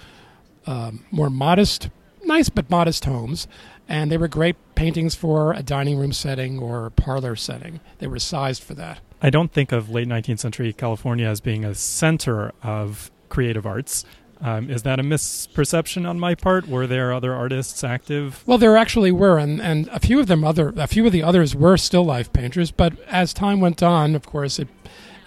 um, 0.65 1.05
more 1.11 1.29
modest, 1.29 1.89
nice 2.23 2.49
but 2.49 2.69
modest 2.69 3.05
homes, 3.05 3.47
and 3.87 4.11
they 4.11 4.17
were 4.17 4.27
great 4.27 4.55
paintings 4.75 5.15
for 5.15 5.53
a 5.53 5.61
dining 5.61 5.97
room 5.97 6.13
setting 6.13 6.59
or 6.59 6.89
parlor 6.91 7.35
setting. 7.35 7.79
They 7.99 8.07
were 8.07 8.19
sized 8.19 8.63
for 8.63 8.73
that. 8.75 8.99
I 9.21 9.29
don't 9.29 9.51
think 9.51 9.71
of 9.71 9.89
late 9.89 10.07
19th 10.07 10.39
century 10.39 10.73
California 10.73 11.27
as 11.27 11.41
being 11.41 11.63
a 11.63 11.75
center 11.75 12.51
of 12.63 13.11
creative 13.29 13.65
arts. 13.65 14.03
Um, 14.41 14.69
is 14.69 14.83
that 14.83 14.99
a 14.99 15.03
misperception 15.03 16.09
on 16.09 16.19
my 16.19 16.33
part? 16.33 16.67
Were 16.67 16.87
there 16.87 17.13
other 17.13 17.33
artists 17.33 17.83
active? 17.83 18.43
Well, 18.47 18.57
there 18.57 18.75
actually 18.75 19.11
were, 19.11 19.37
and, 19.37 19.61
and 19.61 19.87
a 19.89 19.99
few 19.99 20.19
of 20.19 20.27
them 20.27 20.43
other 20.43 20.73
a 20.75 20.87
few 20.87 21.05
of 21.05 21.11
the 21.11 21.23
others 21.23 21.55
were 21.55 21.77
still 21.77 22.03
life 22.03 22.33
painters. 22.33 22.71
But 22.71 22.99
as 23.07 23.33
time 23.33 23.59
went 23.59 23.83
on, 23.83 24.15
of 24.15 24.25
course, 24.25 24.57
it 24.57 24.67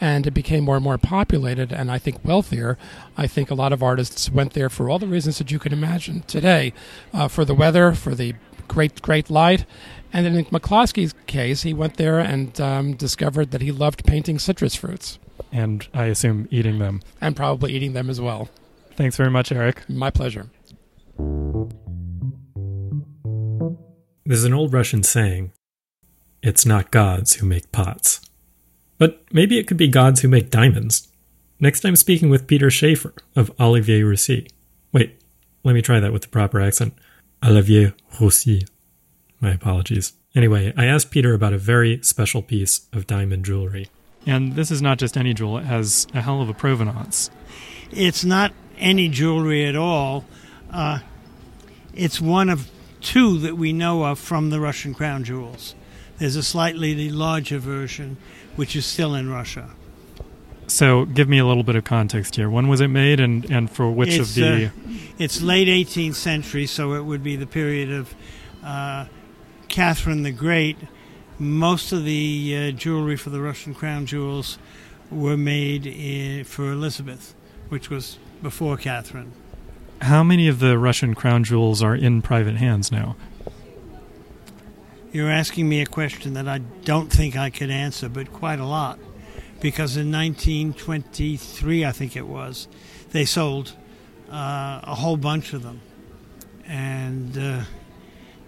and 0.00 0.26
it 0.26 0.32
became 0.32 0.64
more 0.64 0.74
and 0.74 0.84
more 0.84 0.98
populated, 0.98 1.72
and 1.72 1.90
I 1.90 1.98
think 1.98 2.24
wealthier. 2.24 2.76
I 3.16 3.28
think 3.28 3.50
a 3.50 3.54
lot 3.54 3.72
of 3.72 3.82
artists 3.82 4.28
went 4.30 4.52
there 4.52 4.68
for 4.68 4.90
all 4.90 4.98
the 4.98 5.06
reasons 5.06 5.38
that 5.38 5.52
you 5.52 5.60
can 5.60 5.72
imagine 5.72 6.22
today, 6.22 6.72
uh, 7.12 7.28
for 7.28 7.44
the 7.44 7.54
weather, 7.54 7.92
for 7.92 8.16
the 8.16 8.34
great 8.66 9.00
great 9.00 9.30
light, 9.30 9.64
and 10.14 10.26
in 10.28 10.44
McCloskey's 10.46 11.12
case, 11.26 11.62
he 11.62 11.74
went 11.74 11.96
there 11.96 12.20
and 12.20 12.60
um, 12.60 12.94
discovered 12.94 13.50
that 13.50 13.60
he 13.60 13.72
loved 13.72 14.04
painting 14.04 14.38
citrus 14.38 14.76
fruits. 14.76 15.18
And 15.52 15.86
I 15.92 16.04
assume 16.04 16.46
eating 16.52 16.78
them. 16.78 17.00
And 17.20 17.34
probably 17.34 17.72
eating 17.72 17.94
them 17.94 18.08
as 18.08 18.20
well. 18.20 18.48
Thanks 18.96 19.16
very 19.16 19.30
much, 19.30 19.50
Eric. 19.50 19.88
My 19.88 20.10
pleasure. 20.10 20.50
There's 24.26 24.44
an 24.44 24.54
old 24.54 24.72
Russian 24.72 25.02
saying 25.02 25.52
it's 26.42 26.64
not 26.64 26.90
gods 26.90 27.34
who 27.34 27.46
make 27.46 27.72
pots. 27.72 28.20
But 28.98 29.22
maybe 29.32 29.58
it 29.58 29.66
could 29.66 29.76
be 29.76 29.88
gods 29.88 30.20
who 30.20 30.28
make 30.28 30.50
diamonds. 30.50 31.08
Next, 31.60 31.84
I'm 31.84 31.96
speaking 31.96 32.30
with 32.30 32.46
Peter 32.46 32.70
Schaffer 32.70 33.14
of 33.34 33.50
A 33.58 33.68
La 33.68 33.80
Vieille 33.80 34.08
Russie. 34.08 34.48
Wait, 34.92 35.20
let 35.62 35.74
me 35.74 35.82
try 35.82 36.00
that 36.00 36.12
with 36.12 36.22
the 36.22 36.28
proper 36.28 36.60
accent. 36.60 36.94
Olivier 37.44 37.92
Roussy. 38.20 38.66
My 39.40 39.52
apologies. 39.52 40.12
Anyway, 40.34 40.72
I 40.76 40.86
asked 40.86 41.10
Peter 41.10 41.34
about 41.34 41.52
a 41.52 41.58
very 41.58 42.00
special 42.02 42.42
piece 42.42 42.88
of 42.92 43.06
diamond 43.06 43.44
jewelry. 43.44 43.88
And 44.26 44.54
this 44.54 44.70
is 44.70 44.80
not 44.80 44.98
just 44.98 45.16
any 45.16 45.34
jewel, 45.34 45.58
it 45.58 45.64
has 45.64 46.06
a 46.14 46.22
hell 46.22 46.40
of 46.40 46.48
a 46.48 46.54
provenance. 46.54 47.30
It's 47.90 48.24
not 48.24 48.52
any 48.78 49.08
jewelry 49.08 49.64
at 49.66 49.76
all. 49.76 50.24
Uh, 50.72 51.00
it's 51.94 52.20
one 52.20 52.48
of 52.48 52.70
two 53.00 53.38
that 53.38 53.56
we 53.56 53.72
know 53.72 54.04
of 54.04 54.18
from 54.18 54.50
the 54.50 54.60
Russian 54.60 54.94
crown 54.94 55.24
jewels. 55.24 55.74
There's 56.18 56.36
a 56.36 56.42
slightly 56.42 57.10
larger 57.10 57.58
version, 57.58 58.16
which 58.56 58.74
is 58.76 58.86
still 58.86 59.14
in 59.14 59.30
Russia. 59.30 59.70
So, 60.66 61.04
give 61.04 61.28
me 61.28 61.38
a 61.38 61.44
little 61.44 61.62
bit 61.62 61.76
of 61.76 61.84
context 61.84 62.36
here. 62.36 62.48
When 62.48 62.68
was 62.68 62.80
it 62.80 62.88
made, 62.88 63.20
and, 63.20 63.44
and 63.50 63.70
for 63.70 63.90
which 63.90 64.14
it's, 64.14 64.30
of 64.30 64.34
the? 64.34 64.66
Uh, 64.66 64.70
it's 65.18 65.42
late 65.42 65.68
18th 65.68 66.14
century, 66.14 66.66
so 66.66 66.94
it 66.94 67.02
would 67.02 67.22
be 67.22 67.36
the 67.36 67.46
period 67.46 67.92
of 67.92 68.14
uh, 68.64 69.06
Catherine 69.68 70.22
the 70.22 70.32
Great. 70.32 70.78
Most 71.38 71.92
of 71.92 72.04
the 72.04 72.56
uh, 72.56 72.70
jewelry 72.70 73.16
for 73.16 73.30
the 73.30 73.40
Russian 73.40 73.74
crown 73.74 74.06
jewels 74.06 74.58
were 75.10 75.36
made 75.36 75.86
in, 75.86 76.44
for 76.44 76.72
Elizabeth, 76.72 77.34
which 77.68 77.90
was 77.90 78.18
before 78.44 78.76
Catherine. 78.76 79.32
How 80.02 80.22
many 80.22 80.46
of 80.48 80.60
the 80.60 80.78
Russian 80.78 81.14
crown 81.14 81.44
jewels 81.44 81.82
are 81.82 81.96
in 81.96 82.20
private 82.20 82.56
hands 82.56 82.92
now? 82.92 83.16
You're 85.12 85.30
asking 85.30 85.66
me 85.68 85.80
a 85.80 85.86
question 85.86 86.34
that 86.34 86.46
I 86.46 86.58
don't 86.58 87.10
think 87.10 87.36
I 87.36 87.48
could 87.48 87.70
answer, 87.70 88.08
but 88.08 88.32
quite 88.32 88.60
a 88.60 88.66
lot. 88.66 88.98
Because 89.60 89.96
in 89.96 90.12
1923, 90.12 91.86
I 91.86 91.92
think 91.92 92.16
it 92.16 92.26
was, 92.26 92.68
they 93.12 93.24
sold 93.24 93.72
uh, 94.30 94.80
a 94.82 94.94
whole 94.94 95.16
bunch 95.16 95.54
of 95.54 95.62
them. 95.62 95.80
And 96.66 97.38
uh, 97.38 97.62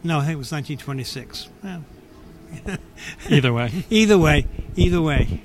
no, 0.05 0.19
I 0.19 0.27
think 0.27 0.35
it 0.35 0.39
was 0.39 0.53
1926. 0.53 1.49
Yeah. 1.65 1.81
either 3.31 3.53
way. 3.53 3.85
either 3.89 4.19
way. 4.19 4.47
Either 4.77 5.01
way. 5.01 5.43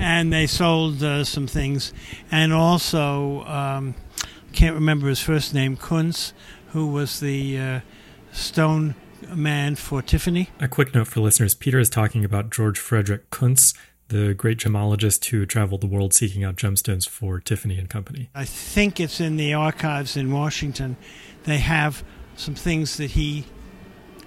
And 0.00 0.32
they 0.32 0.46
sold 0.46 1.02
uh, 1.02 1.24
some 1.24 1.46
things. 1.46 1.92
And 2.30 2.52
also, 2.52 3.44
um, 3.44 3.94
can't 4.52 4.74
remember 4.74 5.08
his 5.08 5.20
first 5.20 5.54
name, 5.54 5.76
Kunz, 5.76 6.32
who 6.68 6.88
was 6.88 7.20
the 7.20 7.58
uh, 7.58 7.80
stone 8.32 8.94
man 9.34 9.76
for 9.76 10.02
Tiffany. 10.02 10.50
A 10.60 10.68
quick 10.68 10.94
note 10.94 11.06
for 11.06 11.20
listeners 11.20 11.54
Peter 11.54 11.78
is 11.78 11.90
talking 11.90 12.24
about 12.24 12.50
George 12.50 12.78
Frederick 12.78 13.30
Kunz, 13.30 13.76
the 14.08 14.34
great 14.34 14.58
gemologist 14.58 15.24
who 15.26 15.46
traveled 15.46 15.80
the 15.80 15.86
world 15.86 16.12
seeking 16.12 16.42
out 16.42 16.56
gemstones 16.56 17.08
for 17.08 17.38
Tiffany 17.38 17.78
and 17.78 17.88
Company. 17.88 18.28
I 18.34 18.44
think 18.44 18.98
it's 18.98 19.20
in 19.20 19.36
the 19.36 19.54
archives 19.54 20.16
in 20.16 20.32
Washington. 20.32 20.96
They 21.44 21.58
have 21.58 22.02
some 22.36 22.54
things 22.54 22.96
that 22.96 23.12
he 23.12 23.44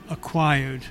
acquired 0.10 0.86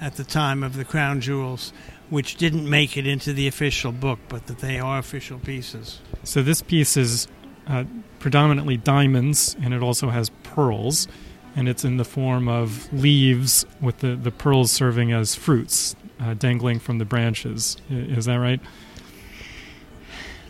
at 0.00 0.16
the 0.16 0.24
time 0.24 0.62
of 0.62 0.76
the 0.76 0.84
crown 0.84 1.20
jewels, 1.20 1.72
which 2.12 2.36
didn't 2.36 2.68
make 2.68 2.98
it 2.98 3.06
into 3.06 3.32
the 3.32 3.48
official 3.48 3.90
book, 3.90 4.18
but 4.28 4.46
that 4.46 4.58
they 4.58 4.78
are 4.78 4.98
official 4.98 5.38
pieces. 5.38 5.98
So 6.24 6.42
this 6.42 6.60
piece 6.60 6.94
is 6.94 7.26
uh, 7.66 7.84
predominantly 8.18 8.76
diamonds, 8.76 9.56
and 9.62 9.72
it 9.72 9.82
also 9.82 10.10
has 10.10 10.30
pearls, 10.42 11.08
and 11.56 11.70
it's 11.70 11.86
in 11.86 11.96
the 11.96 12.04
form 12.04 12.48
of 12.48 12.92
leaves 12.92 13.64
with 13.80 14.00
the, 14.00 14.14
the 14.14 14.30
pearls 14.30 14.70
serving 14.70 15.10
as 15.10 15.34
fruits 15.34 15.96
uh, 16.20 16.34
dangling 16.34 16.80
from 16.80 16.98
the 16.98 17.06
branches. 17.06 17.78
Is 17.88 18.26
that 18.26 18.36
right? 18.36 18.60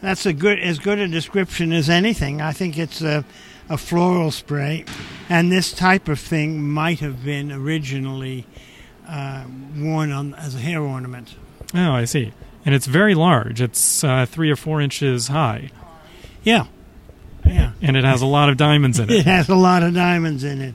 that's 0.00 0.26
a 0.26 0.32
good 0.32 0.58
as 0.58 0.80
good 0.80 0.98
a 0.98 1.06
description 1.06 1.72
as 1.72 1.88
anything. 1.88 2.40
I 2.40 2.52
think 2.52 2.76
it's 2.76 3.02
a, 3.02 3.24
a 3.68 3.78
floral 3.78 4.32
spray, 4.32 4.84
and 5.28 5.52
this 5.52 5.72
type 5.72 6.08
of 6.08 6.18
thing 6.18 6.60
might 6.60 6.98
have 6.98 7.24
been 7.24 7.52
originally 7.52 8.46
uh, 9.06 9.44
worn 9.76 10.10
on 10.10 10.34
as 10.34 10.56
a 10.56 10.58
hair 10.58 10.82
ornament. 10.82 11.36
Oh, 11.74 11.92
I 11.92 12.04
see. 12.04 12.32
And 12.64 12.74
it's 12.74 12.86
very 12.86 13.14
large. 13.14 13.60
It's 13.60 14.04
uh, 14.04 14.26
three 14.26 14.50
or 14.50 14.56
four 14.56 14.80
inches 14.80 15.28
high. 15.28 15.70
Yeah, 16.44 16.66
yeah. 17.44 17.72
And 17.80 17.96
it 17.96 18.04
has 18.04 18.22
a 18.22 18.26
lot 18.26 18.48
of 18.48 18.56
diamonds 18.56 18.98
in 18.98 19.10
It 19.10 19.16
it. 19.20 19.24
has 19.26 19.48
a 19.48 19.54
lot 19.54 19.82
of 19.82 19.94
diamonds 19.94 20.44
in 20.44 20.60
it. 20.60 20.74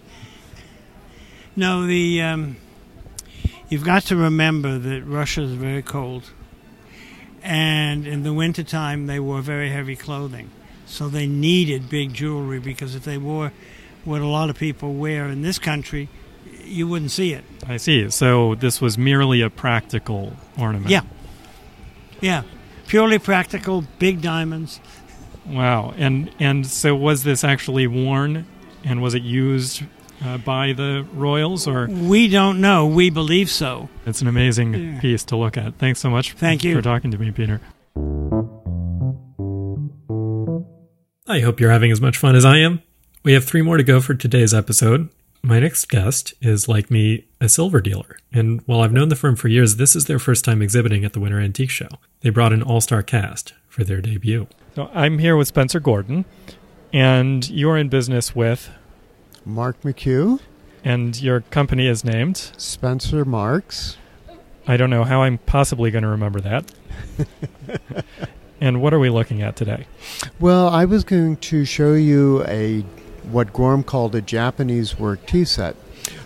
No, 1.56 1.86
the 1.86 2.22
um, 2.22 2.58
you've 3.70 3.84
got 3.86 4.04
to 4.04 4.16
remember 4.16 4.78
that 4.78 5.04
Russia 5.04 5.42
is 5.44 5.54
very 5.54 5.82
cold, 5.82 6.30
and 7.42 8.06
in 8.06 8.24
the 8.24 8.34
wintertime 8.34 9.08
they 9.08 9.20
wore 9.20 9.42
very 9.42 9.70
heavy 9.70 9.96
clothing, 9.96 10.50
so 10.86 11.08
they 11.10 11.26
needed 11.28 11.90
big 11.90 12.14
jewelry 12.14 12.60
because 12.60 12.96
if 12.96 13.04
they 13.04 13.18
wore 13.18 13.52
what 14.06 14.22
a 14.22 14.28
lot 14.28 14.50
of 14.50 14.58
people 14.58 14.94
wear 14.94 15.26
in 15.28 15.42
this 15.42 15.58
country, 15.60 16.10
you 16.68 16.88
wouldn't 16.88 17.12
see 17.12 17.34
it. 17.34 17.44
I 17.68 17.78
see. 17.78 18.10
So 18.10 18.56
this 18.56 18.80
was 18.82 18.98
merely 18.98 19.42
a 19.42 19.50
practical 19.50 20.34
ornament. 20.58 20.90
Yeah, 20.90 21.02
yeah, 22.22 22.44
purely 22.88 23.20
practical, 23.20 23.84
big 24.00 24.22
diamonds. 24.22 24.80
Wow. 25.46 25.94
And 25.98 26.30
and 26.40 26.66
so 26.68 26.96
was 26.96 27.24
this 27.24 27.44
actually 27.44 27.88
worn, 27.88 28.46
and 28.84 29.02
was 29.02 29.14
it 29.14 29.24
used 29.24 29.84
uh, 30.26 30.38
by 30.40 30.74
the 30.74 31.06
royals, 31.14 31.68
or 31.68 31.88
We 31.88 32.28
don't 32.28 32.60
know. 32.60 32.88
We 32.88 33.10
believe 33.10 33.50
so. 33.50 33.88
it's 34.06 34.22
an 34.22 34.28
amazing 34.28 34.74
Yeah. 34.74 35.00
piece 35.00 35.24
to 35.26 35.38
look 35.38 35.58
at. 35.58 35.78
Thanks 35.78 36.00
so 36.00 36.10
much. 36.10 36.34
Thank 36.34 36.64
you. 36.64 36.76
for 36.76 36.82
talking 36.82 37.12
to 37.12 37.18
me, 37.18 37.32
Peter. 37.32 37.62
I 41.30 41.42
hope 41.42 41.60
you're 41.60 41.72
having 41.72 41.92
as 41.92 42.00
much 42.02 42.18
fun 42.18 42.36
as 42.36 42.46
I 42.46 42.58
am. 42.58 42.82
We 43.24 43.34
have 43.34 43.44
three 43.44 43.62
more 43.62 43.76
to 43.78 43.84
go 43.84 44.00
for 44.00 44.14
today's 44.16 44.54
episode. 44.54 45.10
My 45.48 45.62
next 45.62 45.86
guest 45.86 46.34
is, 46.42 46.68
like 46.68 46.92
me, 46.92 47.24
a 47.40 47.48
silver 47.48 47.80
dealer, 47.80 48.18
and 48.34 48.60
while 48.66 48.82
I've 48.82 48.92
known 48.92 49.08
the 49.08 49.16
firm 49.16 49.38
for 49.38 49.48
years, 49.48 49.78
this 49.78 49.96
is 49.96 50.04
their 50.04 50.20
first 50.20 50.44
time 50.44 50.62
exhibiting 50.62 51.06
at 51.06 51.14
the 51.14 51.22
Winter 51.22 51.40
Antique 51.40 51.70
Show. 51.70 51.88
They 52.20 52.32
brought 52.32 52.52
an 52.52 52.62
all 52.62 52.82
star 52.82 53.02
cast 53.02 53.54
for 53.70 53.86
their 53.86 54.02
debut. 54.02 54.48
So 54.76 54.92
I'm 54.94 55.20
here 55.20 55.38
with 55.38 55.48
Spencer 55.48 55.80
Gordon, 55.80 56.26
and 56.92 57.50
you're 57.50 57.78
in 57.78 57.88
business 57.88 58.36
with, 58.36 58.70
Mark 59.46 59.82
McHugh, 59.84 60.42
and 60.84 61.18
your 61.22 61.40
company 61.40 61.88
is 61.88 62.04
named. 62.04 62.52
Spencer 62.58 63.24
Marks. 63.24 63.96
I 64.68 64.76
don't 64.76 64.90
know 64.90 65.06
how 65.06 65.22
I'm 65.22 65.38
possibly 65.38 65.92
going 65.92 66.04
to 66.04 66.10
remember 66.10 66.42
that. 66.42 66.74
and 68.60 68.82
what 68.82 68.94
are 68.94 69.00
we 69.00 69.10
looking 69.10 69.42
at 69.42 69.56
today? 69.56 69.88
Well, 70.42 70.68
I 70.68 70.84
was 70.84 71.06
going 71.06 71.38
to 71.38 71.64
show 71.64 71.94
you 71.94 72.44
a 72.48 72.84
what 73.32 73.54
Gorham 73.54 73.84
called 73.84 74.16
a 74.16 74.22
Japanese 74.22 74.98
work 74.98 75.26
tea 75.26 75.46
set. 75.46 75.76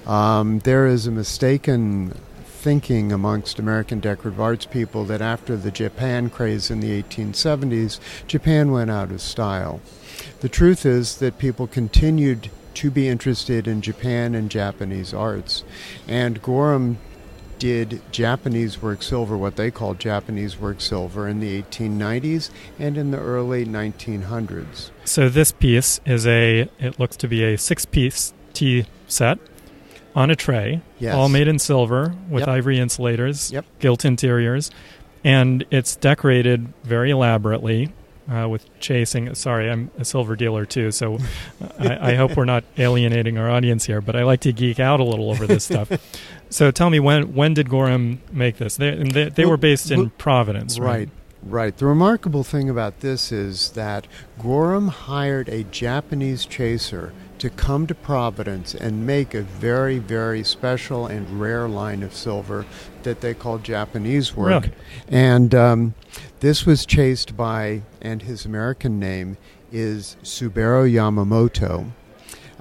Um, 0.06 0.60
there 0.60 0.88
is 0.88 1.08
a 1.08 1.12
mistaken 1.12 2.14
thinking 2.46 3.12
amongst 3.12 3.58
American 3.58 4.00
decorative 4.00 4.40
arts 4.40 4.66
people 4.66 5.04
that 5.06 5.22
after 5.22 5.58
the 5.58 5.72
Japan 5.72 6.30
craze 6.30 6.70
in 6.70 6.80
the 6.80 7.02
1870s, 7.02 8.00
Japan 8.28 8.72
went 8.72 8.92
out 8.92 9.12
of 9.12 9.20
style. 9.20 9.82
The 10.42 10.50
truth 10.50 10.86
is 10.86 11.18
that 11.18 11.40
people 11.40 11.66
continued 11.66 12.52
to 12.76 12.92
be 12.92 13.08
interested 13.08 13.68
in 13.68 13.82
Japan 13.82 14.36
and 14.36 14.50
Japanese 14.50 15.14
arts, 15.14 15.64
and 16.08 16.42
Gorham 16.42 16.98
did 17.62 18.02
Japanese 18.12 18.82
work 18.82 19.04
silver, 19.04 19.38
what 19.38 19.56
they 19.56 19.70
called 19.70 20.00
Japanese 20.00 20.58
work 20.60 20.82
silver, 20.82 21.28
in 21.28 21.40
the 21.40 21.62
1890s 21.62 22.50
and 22.80 22.98
in 22.98 23.12
the 23.12 23.20
early 23.20 23.64
1900s. 23.68 24.90
So 25.06 25.30
this 25.30 25.52
piece 25.52 26.00
is 26.04 26.26
a, 26.26 26.68
it 26.80 27.00
looks 27.00 27.16
to 27.18 27.28
be 27.28 27.44
a 27.44 27.60
six 27.60 27.86
piece 27.86 28.34
tea 28.54 28.88
set 29.08 29.38
on 30.16 30.32
a 30.32 30.36
tray, 30.36 30.82
Yes. 30.98 31.14
all 31.14 31.30
made 31.30 31.48
in 31.48 31.60
silver 31.60 32.16
with 32.32 32.42
Yep. 32.42 32.50
ivory 32.50 32.80
insulators, 32.80 33.52
Yep. 33.52 33.66
gilt 33.80 34.06
interiors, 34.06 34.72
and 35.24 35.64
it's 35.70 35.96
decorated 35.96 36.74
very 36.84 37.12
elaborately. 37.12 37.94
Uh, 38.32 38.48
with 38.48 38.66
chasing, 38.80 39.34
sorry, 39.36 39.70
I'm 39.70 39.92
a 40.00 40.06
silver 40.06 40.36
dealer 40.36 40.66
too, 40.66 40.90
so 40.92 41.18
I, 41.80 42.12
I 42.12 42.16
hope 42.16 42.36
we're 42.36 42.46
not 42.46 42.64
alienating 42.78 43.38
our 43.38 43.50
audience 43.52 43.86
here. 43.86 44.00
But 44.02 44.16
I 44.16 44.24
like 44.24 44.40
to 44.42 44.54
geek 44.54 44.80
out 44.80 45.00
a 45.00 45.04
little 45.04 45.30
over 45.30 45.46
this 45.46 45.66
stuff. 45.66 45.92
so 46.52 46.70
tell 46.70 46.90
me, 46.90 47.00
when 47.00 47.34
when 47.34 47.54
did 47.54 47.70
Gorham 47.70 48.22
make 48.32 48.58
this? 48.58 48.78
They 48.78 48.96
they, 48.96 49.30
they 49.30 49.46
were 49.46 49.58
based 49.58 49.90
in 49.90 50.00
well, 50.00 50.12
Providence, 50.18 50.78
right? 50.78 50.88
Right, 50.88 51.10
right. 51.44 51.78
The 51.78 51.86
remarkable 51.86 52.44
thing 52.44 52.70
about 52.70 53.00
this 53.00 53.32
is 53.32 53.72
that 53.72 54.08
Gorham 54.38 54.90
hired 54.90 55.50
a 55.50 55.64
Japanese 55.64 56.46
chaser 56.46 57.14
to 57.42 57.50
come 57.50 57.88
to 57.88 57.96
Providence 57.96 58.76
and 58.76 59.08
make 59.08 59.34
a 59.34 59.42
very, 59.42 59.98
very 59.98 60.44
special 60.44 61.08
and 61.08 61.42
rare 61.42 61.68
line 61.68 62.04
of 62.04 62.14
silver 62.14 62.68
that 63.02 63.22
they 63.22 63.34
call 63.34 63.58
Japanese 63.58 64.36
work. 64.36 64.66
Really? 64.66 64.76
And 65.08 65.56
um, 65.56 65.96
this 66.42 66.68
was 66.68 66.86
chased 66.86 67.36
by, 67.36 67.82
and 68.00 68.22
his 68.22 68.46
American 68.46 69.00
name 69.00 69.38
is 69.72 70.18
Subaru 70.22 70.92
Yamamoto. 70.92 71.92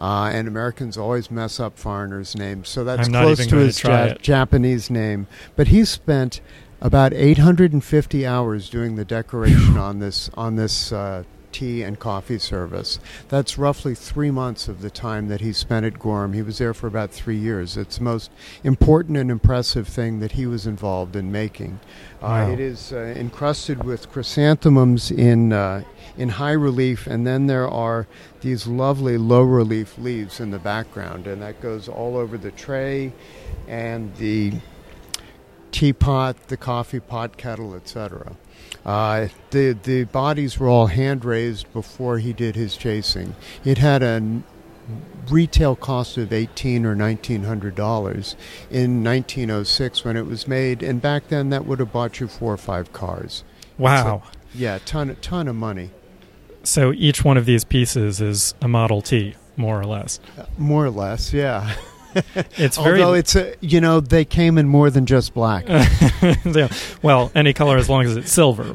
Uh, 0.00 0.30
and 0.32 0.48
Americans 0.48 0.96
always 0.96 1.30
mess 1.30 1.60
up 1.60 1.78
foreigners' 1.78 2.34
names, 2.34 2.68
so 2.68 2.84
that's 2.84 3.06
I'm 3.08 3.12
close 3.12 3.38
to 3.40 3.50
going 3.50 3.50
to 3.50 3.66
his 3.66 3.82
Ja- 3.84 4.14
Japanese 4.14 4.88
name. 4.88 5.26
But 5.56 5.68
he 5.68 5.84
spent 5.84 6.40
about 6.80 7.12
850 7.12 8.26
hours 8.26 8.70
doing 8.70 8.96
the 8.96 9.04
decoration 9.04 9.76
on 9.76 9.98
this 9.98 10.30
on 10.34 10.56
this 10.56 10.90
uh, 10.92 11.24
tea 11.52 11.82
and 11.82 11.98
coffee 11.98 12.38
service. 12.38 12.98
That's 13.28 13.58
roughly 13.58 13.94
three 13.94 14.30
months 14.30 14.68
of 14.68 14.80
the 14.80 14.90
time 14.90 15.28
that 15.28 15.40
he 15.40 15.52
spent 15.52 15.86
at 15.86 15.98
Gorham. 15.98 16.32
He 16.32 16.42
was 16.42 16.58
there 16.58 16.74
for 16.74 16.86
about 16.86 17.10
three 17.10 17.36
years. 17.36 17.76
It's 17.76 17.98
the 17.98 18.04
most 18.04 18.30
important 18.64 19.16
and 19.16 19.30
impressive 19.30 19.88
thing 19.88 20.20
that 20.20 20.32
he 20.32 20.46
was 20.46 20.66
involved 20.66 21.16
in 21.16 21.32
making. 21.32 21.80
Uh, 22.22 22.48
it 22.52 22.60
is 22.60 22.92
uh, 22.92 23.14
encrusted 23.16 23.84
with 23.84 24.10
chrysanthemums 24.10 25.10
in 25.10 25.52
uh, 25.52 25.82
in 26.16 26.28
high 26.28 26.52
relief, 26.52 27.06
and 27.06 27.26
then 27.26 27.46
there 27.46 27.68
are 27.68 28.06
these 28.40 28.66
lovely 28.66 29.16
low 29.16 29.42
relief 29.42 29.96
leaves 29.98 30.40
in 30.40 30.50
the 30.50 30.58
background, 30.58 31.26
and 31.26 31.40
that 31.42 31.60
goes 31.60 31.88
all 31.88 32.16
over 32.16 32.36
the 32.36 32.50
tray 32.50 33.12
and 33.66 34.14
the 34.16 34.52
teapot, 35.72 36.48
the 36.48 36.56
coffee 36.56 37.00
pot, 37.00 37.36
kettle, 37.36 37.74
etc. 37.74 38.36
Uh, 38.85 39.29
the 39.51 39.77
the 39.83 40.05
bodies 40.05 40.59
were 40.59 40.69
all 40.69 40.87
hand 40.87 41.25
raised 41.25 41.71
before 41.73 42.19
he 42.19 42.33
did 42.33 42.57
his 42.57 42.77
chasing. 42.77 43.35
It 43.64 43.79
had 43.79 44.03
a 44.03 44.43
retail 45.31 45.77
cost 45.77 46.16
of 46.16 46.33
eighteen 46.33 46.85
or 46.87 46.95
nineteen 46.95 47.45
hundred 47.45 47.75
dollars 47.75 48.37
in 48.71 49.05
1906 49.05 50.05
when 50.05 50.16
it 50.16 50.27
was 50.27 50.49
made, 50.49 50.83
and 50.83 51.01
back 51.03 51.29
then 51.29 51.51
that 51.51 51.66
would 51.66 51.79
have 51.79 51.93
bought 51.93 52.21
you 52.21 52.27
four 52.29 52.53
or 52.53 52.57
five 52.57 52.93
cars. 52.93 53.45
Wow. 53.79 54.23
Yeah, 54.55 54.79
ton 54.85 55.14
ton 55.21 55.47
of 55.47 55.55
money, 55.57 55.90
So 56.62 56.93
each 56.93 57.25
one 57.25 57.37
of 57.37 57.45
these 57.47 57.64
pieces 57.64 58.21
is 58.21 58.55
a 58.61 58.66
Model 58.69 59.01
T, 59.03 59.35
more 59.57 59.79
or 59.81 59.85
less. 59.87 60.19
more 60.59 60.87
or 60.87 60.90
less. 60.90 61.33
Yeah. 61.33 61.75
It's 62.57 62.77
very 62.77 63.01
Although 63.03 63.14
it's 63.14 63.37
a, 63.37 63.55
you 63.61 63.81
know 63.81 64.01
they 64.01 64.25
came 64.25 64.59
in 64.59 64.68
more 64.68 64.90
than 64.90 65.07
just 65.07 65.35
black. 65.35 65.66
Yeah. 66.44 66.68
Well, 67.03 67.31
any 67.35 67.53
color 67.53 67.77
as 67.77 67.88
long 67.88 68.05
as 68.05 68.16
it's 68.16 68.31
silver. 68.31 68.75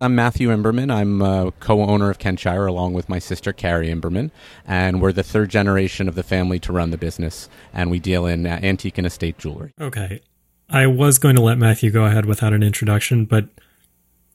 I'm 0.00 0.14
Matthew 0.14 0.48
Imberman. 0.50 0.92
I'm 0.92 1.22
uh, 1.22 1.50
co-owner 1.60 2.10
of 2.10 2.18
Kentshire 2.18 2.66
along 2.66 2.92
with 2.92 3.08
my 3.08 3.18
sister 3.18 3.52
Carrie 3.52 3.88
Imberman, 3.88 4.30
and 4.66 5.00
we're 5.00 5.12
the 5.12 5.22
third 5.22 5.48
generation 5.48 6.08
of 6.08 6.14
the 6.14 6.22
family 6.22 6.58
to 6.60 6.72
run 6.72 6.90
the 6.90 6.98
business. 6.98 7.48
And 7.72 7.90
we 7.90 7.98
deal 8.00 8.26
in 8.26 8.46
uh, 8.46 8.60
antique 8.62 8.98
and 8.98 9.06
estate 9.06 9.38
jewelry. 9.38 9.72
Okay. 9.80 10.20
I 10.68 10.86
was 10.86 11.18
going 11.18 11.36
to 11.36 11.42
let 11.42 11.56
Matthew 11.58 11.90
go 11.90 12.04
ahead 12.04 12.26
without 12.26 12.52
an 12.52 12.62
introduction, 12.62 13.24
but 13.24 13.46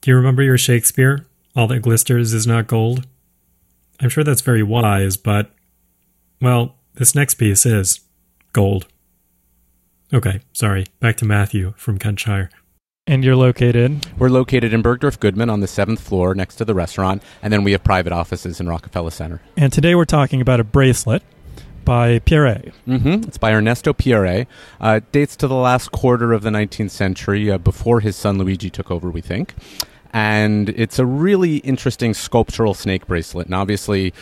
do 0.01 0.11
you 0.11 0.15
remember 0.17 0.41
your 0.41 0.57
Shakespeare? 0.57 1.25
All 1.55 1.67
that 1.67 1.83
glisters 1.83 2.33
is 2.33 2.47
not 2.47 2.67
gold? 2.67 3.05
I'm 3.99 4.09
sure 4.09 4.23
that's 4.23 4.41
very 4.41 4.63
wise, 4.63 5.17
but, 5.17 5.51
well, 6.41 6.75
this 6.95 7.15
next 7.15 7.35
piece 7.35 7.65
is 7.65 7.99
gold. 8.53 8.87
Okay, 10.13 10.39
sorry. 10.53 10.85
Back 10.99 11.17
to 11.17 11.25
Matthew 11.25 11.73
from 11.77 11.97
Kentshire. 11.99 12.49
and 13.05 13.23
you're 13.23 13.35
located. 13.35 14.05
We're 14.17 14.29
located 14.29 14.73
in 14.73 14.81
Bergdorf 14.83 15.19
Goodman 15.19 15.49
on 15.49 15.59
the 15.61 15.67
seventh 15.67 15.99
floor 15.99 16.33
next 16.35 16.55
to 16.57 16.65
the 16.65 16.73
restaurant, 16.75 17.23
and 17.41 17.51
then 17.51 17.63
we 17.63 17.71
have 17.73 17.83
private 17.83 18.13
offices 18.13 18.59
in 18.59 18.67
Rockefeller 18.69 19.09
Center. 19.11 19.41
And 19.57 19.73
today 19.73 19.95
we're 19.95 20.05
talking 20.05 20.41
about 20.41 20.59
a 20.59 20.63
bracelet 20.63 21.23
by 21.85 22.19
Pierre. 22.19 22.71
hmm 22.85 23.13
It's 23.27 23.37
by 23.39 23.51
Ernesto 23.51 23.93
Pierre. 23.93 24.45
Uh, 24.79 24.99
dates 25.11 25.35
to 25.37 25.47
the 25.47 25.55
last 25.55 25.91
quarter 25.91 26.33
of 26.33 26.43
the 26.43 26.49
19th 26.51 26.91
century, 26.91 27.49
uh, 27.51 27.57
before 27.57 27.99
his 27.99 28.15
son 28.15 28.37
Luigi 28.37 28.69
took 28.69 28.89
over, 28.91 29.09
we 29.09 29.21
think. 29.21 29.55
And 30.11 30.69
it's 30.69 30.99
a 30.99 31.05
really 31.05 31.57
interesting 31.57 32.13
sculptural 32.13 32.73
snake 32.73 33.07
bracelet. 33.07 33.45
And 33.45 33.55
obviously, 33.55 34.13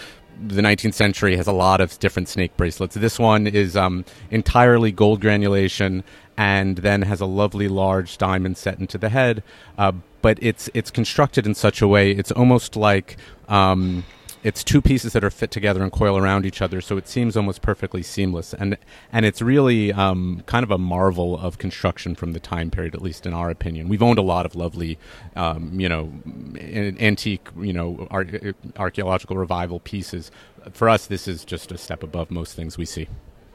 the 0.46 0.62
19th 0.62 0.94
century 0.94 1.36
has 1.38 1.48
a 1.48 1.52
lot 1.52 1.82
of 1.82 1.98
different 2.00 2.28
snake 2.28 2.56
bracelets. 2.58 2.96
This 2.96 3.18
one 3.18 3.48
is 3.48 3.76
um, 3.76 4.06
entirely 4.30 4.92
gold 4.92 5.22
granulation 5.22 6.04
and 6.38 6.78
then 6.78 7.02
has 7.02 7.20
a 7.20 7.26
lovely 7.26 7.68
large 7.68 8.18
diamond 8.18 8.58
set 8.58 8.80
into 8.80 8.98
the 8.98 9.10
head. 9.10 9.44
Uh, 9.78 9.94
but 10.22 10.38
it's 10.42 10.70
it's 10.74 10.92
constructed 10.92 11.46
in 11.46 11.56
such 11.56 11.82
a 11.82 11.88
way 11.88 12.12
it's 12.12 12.32
almost 12.32 12.76
like 12.76 13.18
um, 13.48 14.04
it's 14.48 14.64
two 14.64 14.82
pieces 14.82 15.12
that 15.12 15.26
are 15.26 15.30
fit 15.30 15.52
together 15.52 15.84
and 15.84 15.92
coil 15.92 16.18
around 16.18 16.46
each 16.46 16.62
other, 16.62 16.80
so 16.80 16.96
it 16.96 17.06
seems 17.06 17.36
almost 17.36 17.62
perfectly 17.62 18.02
seamless. 18.02 18.54
And 18.54 18.78
and 19.12 19.26
it's 19.26 19.42
really 19.42 19.92
um, 19.92 20.42
kind 20.46 20.64
of 20.64 20.72
a 20.72 20.78
marvel 20.78 21.38
of 21.38 21.58
construction 21.58 22.16
from 22.16 22.32
the 22.32 22.40
time 22.40 22.72
period, 22.72 22.96
at 22.96 23.02
least 23.02 23.26
in 23.26 23.34
our 23.34 23.50
opinion. 23.50 23.90
We've 23.90 24.02
owned 24.02 24.20
a 24.20 24.22
lot 24.22 24.46
of 24.46 24.56
lovely, 24.56 24.98
um, 25.36 25.78
you 25.78 25.90
know, 25.90 26.14
antique, 26.58 27.50
you 27.60 27.74
know, 27.74 28.08
ar- 28.10 28.26
archaeological 28.78 29.36
revival 29.36 29.82
pieces. 29.82 30.32
For 30.72 30.88
us, 30.88 31.08
this 31.08 31.28
is 31.28 31.44
just 31.44 31.74
a 31.74 31.78
step 31.78 32.02
above 32.02 32.32
most 32.32 32.56
things 32.56 32.78
we 32.78 32.86
see. 32.86 33.10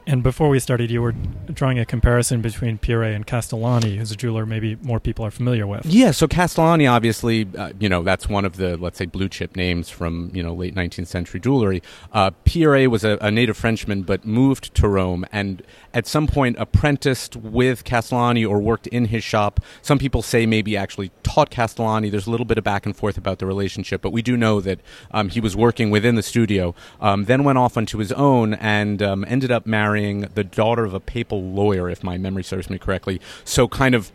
And 0.05 0.21
before 0.21 0.49
we 0.49 0.59
started, 0.59 0.91
you 0.91 1.01
were 1.01 1.13
drawing 1.53 1.79
a 1.79 1.85
comparison 1.85 2.41
between 2.41 2.77
Pierret 2.77 3.15
and 3.15 3.25
Castellani, 3.25 3.97
who's 3.97 4.11
a 4.11 4.15
jeweler 4.15 4.45
maybe 4.45 4.75
more 4.81 4.99
people 4.99 5.25
are 5.25 5.31
familiar 5.31 5.65
with. 5.65 5.85
Yeah, 5.85 6.11
so 6.11 6.27
Castellani, 6.27 6.87
obviously, 6.87 7.47
uh, 7.57 7.71
you 7.79 7.87
know, 7.87 8.03
that's 8.03 8.27
one 8.27 8.43
of 8.43 8.57
the, 8.57 8.75
let's 8.77 8.97
say, 8.97 9.05
blue 9.05 9.29
chip 9.29 9.55
names 9.55 9.89
from, 9.89 10.31
you 10.33 10.43
know, 10.43 10.53
late 10.53 10.75
19th 10.75 11.07
century 11.07 11.39
jewelry. 11.39 11.81
Uh, 12.11 12.31
Pierret 12.45 12.87
was 12.87 13.03
a, 13.03 13.17
a, 13.21 13.31
native 13.31 13.55
Frenchman, 13.55 14.03
but 14.03 14.25
moved 14.25 14.73
to 14.75 14.87
Rome 14.87 15.25
and 15.31 15.63
at 15.93 16.05
some 16.05 16.27
point 16.27 16.57
apprenticed 16.59 17.35
with 17.35 17.83
Castellani 17.83 18.43
or 18.43 18.59
worked 18.59 18.87
in 18.87 19.05
his 19.05 19.23
shop. 19.23 19.59
Some 19.81 19.99
people 19.99 20.21
say 20.21 20.45
maybe 20.45 20.75
actually 20.75 21.11
taught 21.23 21.49
Castellani. 21.49 22.09
There's 22.09 22.27
a 22.27 22.31
little 22.31 22.45
bit 22.45 22.57
of 22.57 22.63
back 22.63 22.85
and 22.85 22.95
forth 22.95 23.17
about 23.17 23.39
the 23.39 23.45
relationship, 23.45 24.01
but 24.01 24.11
we 24.11 24.21
do 24.21 24.35
know 24.35 24.59
that 24.61 24.79
um, 25.11 25.29
he 25.29 25.39
was 25.39 25.55
working 25.55 25.91
within 25.91 26.15
the 26.15 26.23
studio, 26.23 26.75
um, 26.99 27.25
then 27.25 27.43
went 27.43 27.57
off 27.57 27.77
onto 27.77 27.99
his 27.99 28.11
own 28.11 28.53
and 28.55 29.01
um, 29.01 29.25
ended 29.27 29.51
up 29.51 29.65
marrying 29.65 29.92
marrying 29.93 30.21
the 30.21 30.43
daughter 30.43 30.83
of 30.85 30.93
a 30.93 30.99
papal 30.99 31.41
lawyer, 31.41 31.87
if 31.89 32.03
my 32.03 32.17
memory 32.17 32.43
serves 32.43 32.69
me 32.69 32.79
correctly. 32.79 33.21
So 33.43 33.67
kind 33.67 33.93
of 33.93 34.11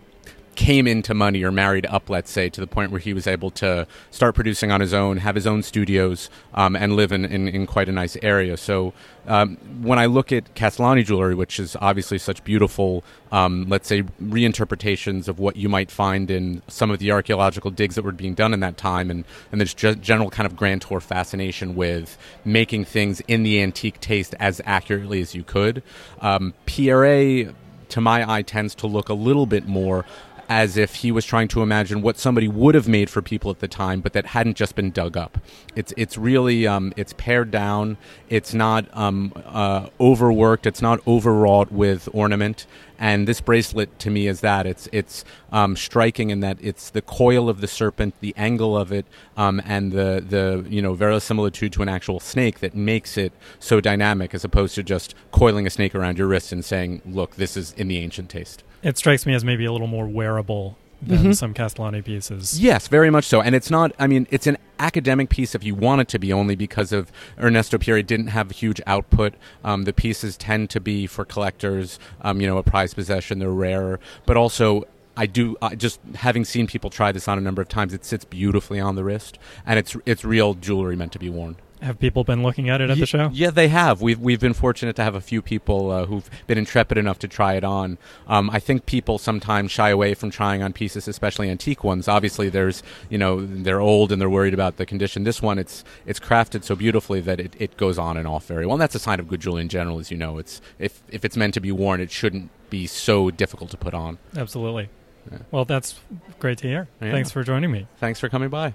came 0.58 0.88
into 0.88 1.14
money 1.14 1.44
or 1.44 1.52
married 1.52 1.86
up, 1.86 2.10
let's 2.10 2.32
say, 2.32 2.48
to 2.48 2.60
the 2.60 2.66
point 2.66 2.90
where 2.90 2.98
he 2.98 3.14
was 3.14 3.28
able 3.28 3.48
to 3.48 3.86
start 4.10 4.34
producing 4.34 4.72
on 4.72 4.80
his 4.80 4.92
own, 4.92 5.18
have 5.18 5.36
his 5.36 5.46
own 5.46 5.62
studios, 5.62 6.28
um, 6.52 6.74
and 6.74 6.96
live 6.96 7.12
in, 7.12 7.24
in, 7.24 7.46
in, 7.46 7.64
quite 7.64 7.88
a 7.88 7.92
nice 7.92 8.16
area. 8.22 8.56
So 8.56 8.92
um, 9.28 9.56
when 9.82 10.00
I 10.00 10.06
look 10.06 10.32
at 10.32 10.56
Castellani 10.56 11.04
jewelry, 11.04 11.36
which 11.36 11.60
is 11.60 11.76
obviously 11.80 12.18
such 12.18 12.42
beautiful, 12.42 13.04
um, 13.30 13.66
let's 13.68 13.86
say, 13.86 14.02
reinterpretations 14.20 15.28
of 15.28 15.38
what 15.38 15.54
you 15.54 15.68
might 15.68 15.92
find 15.92 16.28
in 16.28 16.60
some 16.66 16.90
of 16.90 16.98
the 16.98 17.12
archaeological 17.12 17.70
digs 17.70 17.94
that 17.94 18.02
were 18.02 18.10
being 18.10 18.34
done 18.34 18.52
in 18.52 18.58
that 18.58 18.76
time, 18.76 19.12
and, 19.12 19.24
and 19.52 19.60
this 19.60 19.72
general 19.74 20.28
kind 20.28 20.44
of 20.44 20.56
grand 20.56 20.82
tour 20.82 20.98
fascination 20.98 21.76
with 21.76 22.18
making 22.44 22.84
things 22.84 23.20
in 23.28 23.44
the 23.44 23.62
antique 23.62 24.00
taste 24.00 24.34
as 24.40 24.60
accurately 24.64 25.20
as 25.20 25.36
you 25.36 25.44
could. 25.44 25.84
Um, 26.20 26.52
Pierret 26.66 27.54
to 27.90 28.00
my 28.00 28.30
eye 28.30 28.42
tends 28.42 28.74
to 28.76 28.86
look 28.86 29.08
a 29.08 29.14
little 29.14 29.46
bit 29.46 29.66
more 29.66 30.04
as 30.48 30.76
if 30.78 30.96
he 30.96 31.12
was 31.12 31.26
trying 31.26 31.48
to 31.48 31.62
imagine 31.62 32.00
what 32.00 32.18
somebody 32.18 32.48
would 32.48 32.74
have 32.74 32.88
made 32.88 33.10
for 33.10 33.20
people 33.20 33.50
at 33.50 33.58
the 33.58 33.68
time, 33.68 34.00
but 34.00 34.14
that 34.14 34.26
hadn't 34.26 34.56
just 34.56 34.74
been 34.74 34.90
dug 34.90 35.16
up. 35.16 35.38
It's 35.76 35.92
it's 35.96 36.16
really 36.16 36.66
um, 36.66 36.92
it's 36.96 37.12
pared 37.12 37.50
down. 37.50 37.98
It's 38.30 38.54
not 38.54 38.86
um, 38.96 39.32
uh, 39.44 39.88
overworked. 40.00 40.66
It's 40.66 40.80
not 40.80 41.06
overwrought 41.06 41.70
with 41.70 42.08
ornament. 42.12 42.66
And 42.98 43.28
this 43.28 43.40
bracelet 43.40 43.98
to 44.00 44.10
me 44.10 44.26
is 44.26 44.40
that 44.40 44.66
it's 44.66 44.88
it's 44.90 45.24
um, 45.52 45.76
striking 45.76 46.30
in 46.30 46.40
that 46.40 46.56
it's 46.60 46.90
the 46.90 47.02
coil 47.02 47.48
of 47.48 47.60
the 47.60 47.68
serpent, 47.68 48.14
the 48.20 48.34
angle 48.36 48.76
of 48.76 48.90
it, 48.90 49.06
um, 49.36 49.60
and 49.64 49.92
the 49.92 50.24
the 50.26 50.66
you 50.68 50.80
know 50.80 50.94
verisimilitude 50.94 51.72
to 51.74 51.82
an 51.82 51.88
actual 51.88 52.20
snake 52.20 52.60
that 52.60 52.74
makes 52.74 53.18
it 53.18 53.32
so 53.60 53.80
dynamic, 53.80 54.34
as 54.34 54.44
opposed 54.44 54.74
to 54.76 54.82
just 54.82 55.14
coiling 55.30 55.66
a 55.66 55.70
snake 55.70 55.94
around 55.94 56.16
your 56.16 56.26
wrist 56.26 56.52
and 56.52 56.64
saying, 56.64 57.02
"Look, 57.04 57.36
this 57.36 57.56
is 57.56 57.72
in 57.74 57.88
the 57.88 57.98
ancient 57.98 58.30
taste." 58.30 58.64
It 58.82 58.98
strikes 58.98 59.26
me 59.26 59.34
as 59.34 59.44
maybe 59.44 59.64
a 59.64 59.72
little 59.72 59.86
more 59.86 60.06
wearable 60.06 60.76
than 61.00 61.18
mm-hmm. 61.18 61.32
some 61.32 61.54
Castellani 61.54 62.02
pieces. 62.02 62.60
Yes, 62.60 62.88
very 62.88 63.10
much 63.10 63.24
so. 63.24 63.40
And 63.40 63.54
it's 63.54 63.70
not, 63.70 63.92
I 63.98 64.06
mean, 64.06 64.26
it's 64.30 64.46
an 64.46 64.58
academic 64.80 65.30
piece 65.30 65.54
if 65.54 65.62
you 65.62 65.74
want 65.74 66.00
it 66.00 66.08
to 66.08 66.18
be, 66.18 66.32
only 66.32 66.56
because 66.56 66.92
of 66.92 67.12
Ernesto 67.40 67.78
Pierret 67.78 68.06
didn't 68.06 68.28
have 68.28 68.50
huge 68.50 68.80
output. 68.86 69.34
Um, 69.64 69.84
the 69.84 69.92
pieces 69.92 70.36
tend 70.36 70.70
to 70.70 70.80
be 70.80 71.06
for 71.06 71.24
collectors, 71.24 71.98
um, 72.22 72.40
you 72.40 72.46
know, 72.46 72.58
a 72.58 72.62
prized 72.62 72.94
possession, 72.94 73.38
they're 73.38 73.50
rarer. 73.50 74.00
But 74.26 74.36
also, 74.36 74.86
I 75.16 75.26
do 75.26 75.56
uh, 75.60 75.74
just 75.74 76.00
having 76.14 76.44
seen 76.44 76.66
people 76.66 76.90
try 76.90 77.10
this 77.10 77.26
on 77.26 77.38
a 77.38 77.40
number 77.40 77.60
of 77.60 77.68
times, 77.68 77.92
it 77.92 78.04
sits 78.04 78.24
beautifully 78.24 78.78
on 78.78 78.94
the 78.94 79.02
wrist, 79.02 79.38
and 79.66 79.78
it's 79.78 79.96
it's 80.06 80.24
real 80.24 80.54
jewelry 80.54 80.94
meant 80.94 81.12
to 81.12 81.18
be 81.18 81.28
worn. 81.28 81.56
Have 81.80 81.98
people 82.00 82.24
been 82.24 82.42
looking 82.42 82.68
at 82.68 82.80
it 82.80 82.90
at 82.90 82.98
the 82.98 83.06
show? 83.06 83.30
Yeah, 83.32 83.50
they 83.50 83.68
have. 83.68 84.02
We've 84.02 84.18
we've 84.18 84.40
been 84.40 84.54
fortunate 84.54 84.96
to 84.96 85.04
have 85.04 85.14
a 85.14 85.20
few 85.20 85.40
people 85.40 85.90
uh, 85.90 86.06
who've 86.06 86.28
been 86.46 86.58
intrepid 86.58 86.98
enough 86.98 87.18
to 87.20 87.28
try 87.28 87.54
it 87.54 87.62
on. 87.62 87.98
Um, 88.26 88.50
I 88.50 88.58
think 88.58 88.86
people 88.86 89.18
sometimes 89.18 89.70
shy 89.70 89.90
away 89.90 90.14
from 90.14 90.30
trying 90.30 90.62
on 90.62 90.72
pieces, 90.72 91.06
especially 91.06 91.48
antique 91.50 91.84
ones. 91.84 92.08
Obviously, 92.08 92.48
there's 92.48 92.82
you 93.08 93.18
know 93.18 93.44
they're 93.44 93.80
old 93.80 94.10
and 94.10 94.20
they're 94.20 94.30
worried 94.30 94.54
about 94.54 94.76
the 94.76 94.86
condition. 94.86 95.24
This 95.24 95.40
one, 95.40 95.58
it's 95.58 95.84
it's 96.04 96.18
crafted 96.18 96.64
so 96.64 96.74
beautifully 96.74 97.20
that 97.20 97.38
it, 97.38 97.54
it 97.58 97.76
goes 97.76 97.98
on 97.98 98.16
and 98.16 98.26
off 98.26 98.46
very 98.46 98.66
well. 98.66 98.74
And 98.74 98.82
that's 98.82 98.94
a 98.94 99.00
sign 99.00 99.20
of 99.20 99.28
good 99.28 99.40
jewelry 99.40 99.62
in 99.62 99.68
general, 99.68 99.98
as 100.00 100.10
you 100.10 100.16
know. 100.16 100.38
It's 100.38 100.60
if 100.78 101.02
if 101.10 101.24
it's 101.24 101.36
meant 101.36 101.54
to 101.54 101.60
be 101.60 101.70
worn, 101.70 102.00
it 102.00 102.10
shouldn't 102.10 102.50
be 102.70 102.86
so 102.86 103.30
difficult 103.30 103.70
to 103.70 103.76
put 103.76 103.94
on. 103.94 104.18
Absolutely. 104.36 104.88
Yeah. 105.30 105.38
Well, 105.50 105.64
that's 105.64 106.00
great 106.38 106.58
to 106.58 106.68
hear. 106.68 106.88
Yeah. 107.00 107.12
Thanks 107.12 107.30
for 107.30 107.42
joining 107.44 107.70
me. 107.70 107.86
Thanks 107.98 108.18
for 108.18 108.28
coming 108.28 108.48
by. 108.48 108.74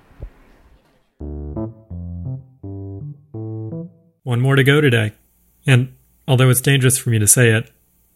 One 4.23 4.39
more 4.39 4.55
to 4.55 4.63
go 4.63 4.79
today. 4.79 5.11
And 5.67 5.95
although 6.27 6.49
it's 6.49 6.61
dangerous 6.61 6.97
for 6.97 7.09
me 7.09 7.19
to 7.19 7.27
say 7.27 7.49
it, 7.49 7.69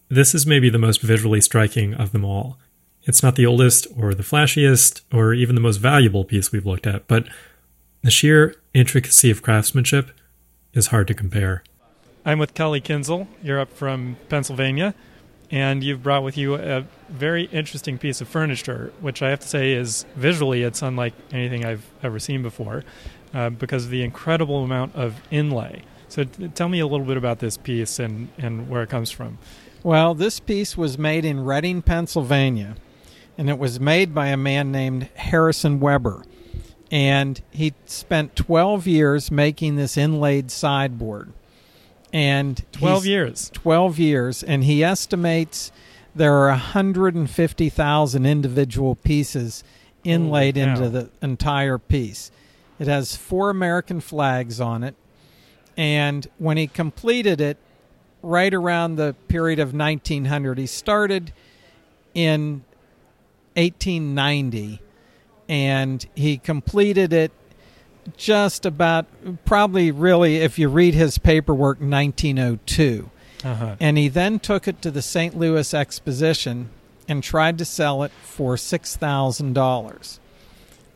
this 0.10 0.34
is 0.34 0.46
maybe 0.46 0.70
the 0.70 0.78
most 0.78 1.02
visually 1.02 1.42
striking 1.42 1.94
of 1.94 2.14
them 2.14 2.24
all. 2.24 2.58
It's 3.04 3.22
not 3.22 3.36
the 3.36 3.46
oldest 3.46 3.88
or 3.96 4.14
the 4.14 4.24
flashiest 4.24 5.02
or 5.14 5.34
even 5.34 5.56
the 5.56 5.62
most 5.62 5.78
valuable 5.78 6.24
piece 6.24 6.52
we've 6.52 6.66
looked 6.66 6.88
at, 6.88 7.08
but 7.08 7.28
the 8.04 8.12
sheer 8.12 8.56
intricacy 8.74 9.30
of 9.30 9.42
craftsmanship 9.42 10.12
is 10.74 10.88
hard 10.88 11.08
to 11.08 11.14
compare. 11.14 11.64
I'm 12.26 12.40
with 12.40 12.54
Kelly 12.54 12.80
Kinzle. 12.80 13.28
You're 13.44 13.60
up 13.60 13.72
from 13.74 14.18
Pennsylvania, 14.30 14.94
and 15.52 15.84
you've 15.84 16.04
brought 16.04 16.24
with 16.24 16.38
you 16.38 16.56
a 16.56 16.86
very 17.10 17.46
interesting 17.46 17.98
piece 17.98 18.22
of 18.22 18.28
furniture, 18.28 18.94
which 19.02 19.22
I 19.22 19.30
have 19.30 19.40
to 19.42 19.48
say 19.48 19.74
is 19.74 20.06
visually 20.16 20.64
it's 20.64 20.82
unlike 20.82 21.14
anything 21.32 21.66
I've 21.66 21.86
ever 22.04 22.20
seen 22.20 22.44
before 22.44 22.84
uh, 23.34 23.50
because 23.50 23.86
of 23.86 23.92
the 23.92 24.04
incredible 24.04 24.64
amount 24.64 24.96
of 24.96 25.22
inlay. 25.32 25.84
So 26.10 26.24
t- 26.24 26.48
tell 26.50 26.70
me 26.70 26.80
a 26.80 26.88
little 26.88 27.06
bit 27.06 27.18
about 27.18 27.40
this 27.40 27.58
piece 27.58 28.00
and, 28.00 28.30
and 28.38 28.70
where 28.70 28.84
it 28.84 28.90
comes 28.90 29.12
from. 29.12 29.38
Well, 29.84 30.14
this 30.14 30.40
piece 30.40 30.78
was 30.78 30.98
made 30.98 31.26
in 31.26 31.44
Reading, 31.44 31.82
Pennsylvania, 31.82 32.76
and 33.38 33.50
it 33.50 33.60
was 33.60 33.80
made 33.80 34.14
by 34.14 34.28
a 34.28 34.38
man 34.38 34.72
named 34.72 35.10
Harrison 35.16 35.80
Weber. 35.80 36.24
And 36.92 37.42
he 37.52 37.74
spent 37.86 38.36
12 38.36 38.88
years 38.88 39.30
making 39.30 39.76
this 39.76 39.98
inlaid 39.98 40.50
sideboard. 40.52 41.34
And 42.14 42.64
12 42.72 43.06
years. 43.06 43.52
12 43.54 44.00
years. 44.00 44.44
And 44.44 44.64
he 44.64 44.84
estimates 44.84 45.72
there 46.16 46.34
are 46.34 46.50
150,000 46.50 48.26
individual 48.26 48.96
pieces 48.96 49.64
inlaid 50.04 50.58
into 50.58 50.90
the 50.90 51.10
entire 51.22 51.78
piece. 51.78 52.32
It 52.80 52.88
has 52.88 53.16
four 53.16 53.50
American 53.50 54.00
flags 54.00 54.62
on 54.62 54.84
it 54.84 54.96
and 55.78 56.28
when 56.40 56.58
he 56.58 56.68
completed 56.68 57.40
it, 57.40 57.58
right 58.24 58.54
around 58.54 58.96
the 58.96 59.16
period 59.28 59.60
of 59.60 59.74
1900, 59.74 60.58
he 60.58 60.66
started 60.66 61.32
in 62.14 62.64
1890 63.56 64.82
and 65.48 66.06
he 66.16 66.38
completed 66.38 67.14
it 67.14 67.32
just 68.16 68.66
about 68.66 69.06
probably 69.46 69.92
really 69.92 70.38
if 70.38 70.58
you 70.58 70.68
read 70.68 70.94
his 70.94 71.18
paperwork 71.18 71.80
1902 71.80 73.10
uh-huh. 73.44 73.76
and 73.80 73.98
he 73.98 74.08
then 74.08 74.40
took 74.40 74.68
it 74.68 74.82
to 74.82 74.90
the 74.90 75.02
st 75.02 75.38
louis 75.38 75.74
exposition 75.74 76.70
and 77.08 77.22
tried 77.22 77.58
to 77.58 77.66
sell 77.66 78.04
it 78.04 78.12
for 78.24 78.56
$6000 78.56 80.20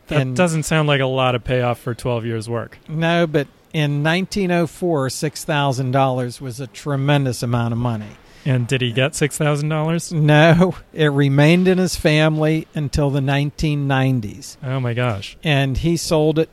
that 0.07 0.21
and, 0.21 0.35
doesn't 0.35 0.63
sound 0.63 0.87
like 0.87 1.01
a 1.01 1.05
lot 1.05 1.35
of 1.35 1.43
payoff 1.43 1.79
for 1.79 1.93
12 1.93 2.25
years 2.25 2.49
work. 2.49 2.77
No 2.87 3.25
but 3.25 3.47
in 3.73 4.03
1904, 4.03 5.07
$6,000 5.07 6.41
was 6.41 6.59
a 6.59 6.67
tremendous 6.67 7.43
amount 7.43 7.71
of 7.71 7.77
money. 7.77 8.17
And 8.43 8.67
did 8.67 8.81
he 8.81 8.91
get 8.91 9.11
$6,000? 9.11 10.11
No, 10.13 10.75
it 10.93 11.07
remained 11.07 11.67
in 11.67 11.77
his 11.77 11.95
family 11.95 12.67
until 12.73 13.09
the 13.09 13.19
1990s. 13.19 14.57
Oh 14.63 14.79
my 14.79 14.93
gosh. 14.93 15.37
And 15.43 15.77
he 15.77 15.95
sold 15.95 16.39
it, 16.39 16.49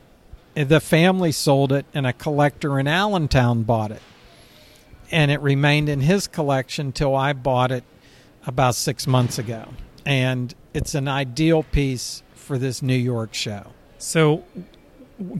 the 0.53 0.79
family 0.79 1.31
sold 1.31 1.71
it, 1.71 1.85
and 1.93 2.05
a 2.05 2.13
collector 2.13 2.79
in 2.79 2.87
Allentown 2.87 3.63
bought 3.63 3.91
it. 3.91 4.01
And 5.11 5.31
it 5.31 5.41
remained 5.41 5.89
in 5.89 6.01
his 6.01 6.27
collection 6.27 6.91
till 6.91 7.15
I 7.15 7.33
bought 7.33 7.71
it 7.71 7.83
about 8.45 8.75
six 8.75 9.07
months 9.07 9.39
ago. 9.39 9.69
And 10.05 10.53
it's 10.73 10.93
an 10.93 11.07
ideal 11.07 11.63
piece 11.63 12.21
for 12.35 12.59
this 12.59 12.83
New 12.83 12.95
York 12.95 13.33
show. 13.33 13.71
So, 13.97 14.43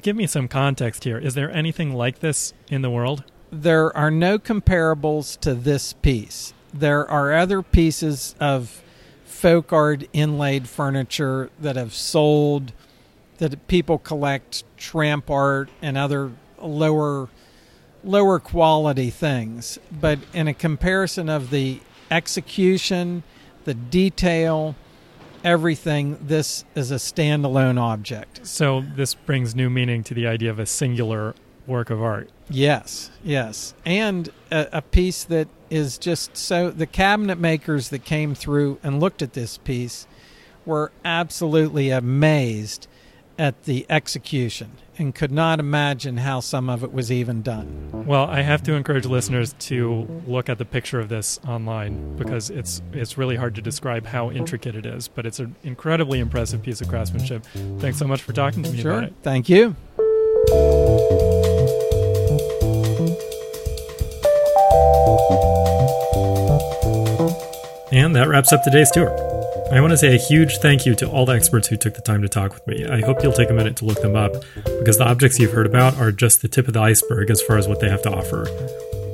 give 0.01 0.15
me 0.15 0.27
some 0.27 0.47
context 0.47 1.03
here. 1.03 1.17
Is 1.17 1.33
there 1.33 1.51
anything 1.51 1.93
like 1.93 2.19
this 2.19 2.53
in 2.69 2.81
the 2.81 2.89
world? 2.89 3.23
There 3.51 3.95
are 3.95 4.11
no 4.11 4.37
comparables 4.37 5.39
to 5.41 5.53
this 5.53 5.93
piece. 5.93 6.53
There 6.73 7.09
are 7.09 7.33
other 7.33 7.61
pieces 7.61 8.35
of 8.39 8.83
folk 9.25 9.71
art 9.71 10.03
inlaid 10.11 10.67
furniture 10.67 11.49
that 11.59 11.75
have 11.75 11.93
sold 11.93 12.73
that 13.37 13.67
people 13.67 13.97
collect 13.97 14.63
tramp 14.75 15.29
art 15.29 15.69
and 15.81 15.97
other 15.97 16.31
lower 16.61 17.29
lower 18.03 18.39
quality 18.39 19.09
things 19.09 19.79
but 19.91 20.19
in 20.33 20.47
a 20.47 20.53
comparison 20.53 21.29
of 21.29 21.49
the 21.49 21.79
execution 22.11 23.23
the 23.63 23.73
detail 23.73 24.75
everything 25.43 26.17
this 26.21 26.65
is 26.75 26.91
a 26.91 26.95
standalone 26.95 27.79
object. 27.79 28.45
So 28.45 28.83
this 28.95 29.13
brings 29.13 29.55
new 29.55 29.69
meaning 29.69 30.03
to 30.05 30.13
the 30.13 30.27
idea 30.27 30.49
of 30.49 30.59
a 30.59 30.65
singular 30.65 31.35
work 31.67 31.89
of 31.89 32.01
art. 32.01 32.29
Yes 32.49 33.11
yes. 33.23 33.73
And 33.85 34.29
a, 34.51 34.67
a 34.73 34.81
piece 34.81 35.23
that 35.25 35.47
is 35.69 35.97
just 35.97 36.35
so 36.35 36.71
the 36.71 36.87
cabinet 36.87 37.37
makers 37.37 37.89
that 37.89 38.03
came 38.03 38.33
through 38.33 38.79
and 38.83 38.99
looked 38.99 39.21
at 39.21 39.33
this 39.33 39.57
piece 39.57 40.07
were 40.65 40.91
absolutely 41.05 41.89
amazed 41.89 42.87
at 43.39 43.63
the 43.63 43.85
execution 43.89 44.69
and 44.97 45.15
could 45.15 45.31
not 45.31 45.61
imagine 45.61 46.17
how 46.17 46.41
some 46.41 46.69
of 46.69 46.83
it 46.83 46.91
was 46.91 47.09
even 47.09 47.41
done. 47.41 48.05
Well, 48.05 48.25
I 48.25 48.41
have 48.41 48.61
to 48.63 48.73
encourage 48.73 49.05
listeners 49.05 49.55
to 49.59 50.21
look 50.27 50.49
at 50.49 50.57
the 50.57 50.65
picture 50.65 50.99
of 50.99 51.07
this 51.07 51.39
online 51.47 52.17
because 52.17 52.49
it's 52.49 52.81
it's 52.91 53.17
really 53.17 53.37
hard 53.37 53.55
to 53.55 53.61
describe 53.61 54.05
how 54.05 54.29
intricate 54.29 54.75
it 54.75 54.85
is, 54.85 55.07
but 55.07 55.25
it's 55.25 55.39
an 55.39 55.55
incredibly 55.63 56.19
impressive 56.19 56.61
piece 56.61 56.81
of 56.81 56.89
craftsmanship. 56.89 57.45
Thanks 57.79 57.97
so 57.97 58.05
much 58.05 58.21
for 58.21 58.33
talking 58.33 58.61
to 58.61 58.71
me 58.71 58.81
sure. 58.81 58.91
about 58.91 59.03
it. 59.05 59.13
Thank 59.23 59.47
you. 59.47 59.75
And 67.91 68.15
that 68.15 68.27
wraps 68.27 68.53
up 68.53 68.63
today's 68.63 68.91
tour. 68.91 69.28
I 69.71 69.81
want 69.81 69.91
to 69.91 69.97
say 69.97 70.15
a 70.15 70.17
huge 70.17 70.57
thank 70.57 70.87
you 70.87 70.95
to 70.95 71.07
all 71.07 71.27
the 71.27 71.33
experts 71.33 71.67
who 71.67 71.77
took 71.77 71.93
the 71.93 72.01
time 72.01 72.23
to 72.23 72.27
talk 72.29 72.55
with 72.55 72.65
me. 72.65 72.87
I 72.87 73.01
hope 73.01 73.21
you'll 73.21 73.33
take 73.33 73.51
a 73.51 73.53
minute 73.53 73.75
to 73.77 73.85
look 73.85 74.01
them 74.01 74.15
up 74.15 74.33
because 74.79 74.97
the 74.97 75.07
objects 75.07 75.37
you've 75.37 75.51
heard 75.51 75.67
about 75.67 75.95
are 75.97 76.11
just 76.11 76.41
the 76.41 76.47
tip 76.47 76.67
of 76.67 76.73
the 76.73 76.79
iceberg 76.79 77.29
as 77.29 77.39
far 77.43 77.57
as 77.57 77.67
what 77.67 77.79
they 77.79 77.87
have 77.87 78.01
to 78.01 78.11
offer. 78.11 78.47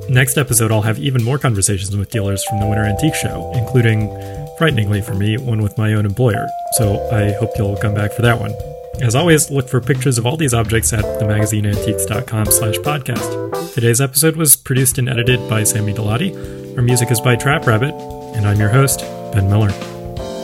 Next 0.08 0.38
episode, 0.38 0.72
I'll 0.72 0.80
have 0.82 0.98
even 0.98 1.22
more 1.22 1.38
conversations 1.38 1.94
with 1.94 2.10
dealers 2.10 2.42
from 2.44 2.60
the 2.60 2.66
Winter 2.66 2.84
Antique 2.84 3.14
Show, 3.14 3.52
including, 3.54 4.08
frighteningly 4.56 5.02
for 5.02 5.14
me, 5.14 5.36
one 5.36 5.60
with 5.62 5.76
my 5.76 5.92
own 5.92 6.06
employer. 6.06 6.46
So 6.72 7.06
I 7.10 7.32
hope 7.32 7.50
you'll 7.58 7.76
come 7.76 7.94
back 7.94 8.12
for 8.12 8.22
that 8.22 8.40
one. 8.40 8.54
As 9.02 9.14
always, 9.14 9.50
look 9.50 9.68
for 9.68 9.82
pictures 9.82 10.16
of 10.16 10.24
all 10.24 10.38
these 10.38 10.54
objects 10.54 10.90
at 10.94 11.04
themagazineantiques.com 11.20 12.46
slash 12.46 12.76
podcast. 12.76 13.74
Today's 13.74 14.00
episode 14.00 14.36
was 14.36 14.56
produced 14.56 14.96
and 14.96 15.06
edited 15.06 15.50
by 15.50 15.64
Sammy 15.64 15.92
Delati. 15.92 16.76
Our 16.78 16.82
music 16.82 17.10
is 17.10 17.20
by 17.20 17.36
Trap 17.36 17.66
Rabbit, 17.66 17.94
and 18.34 18.46
I'm 18.46 18.58
your 18.58 18.70
host, 18.70 19.00
Ben 19.32 19.50
Miller. 19.50 19.95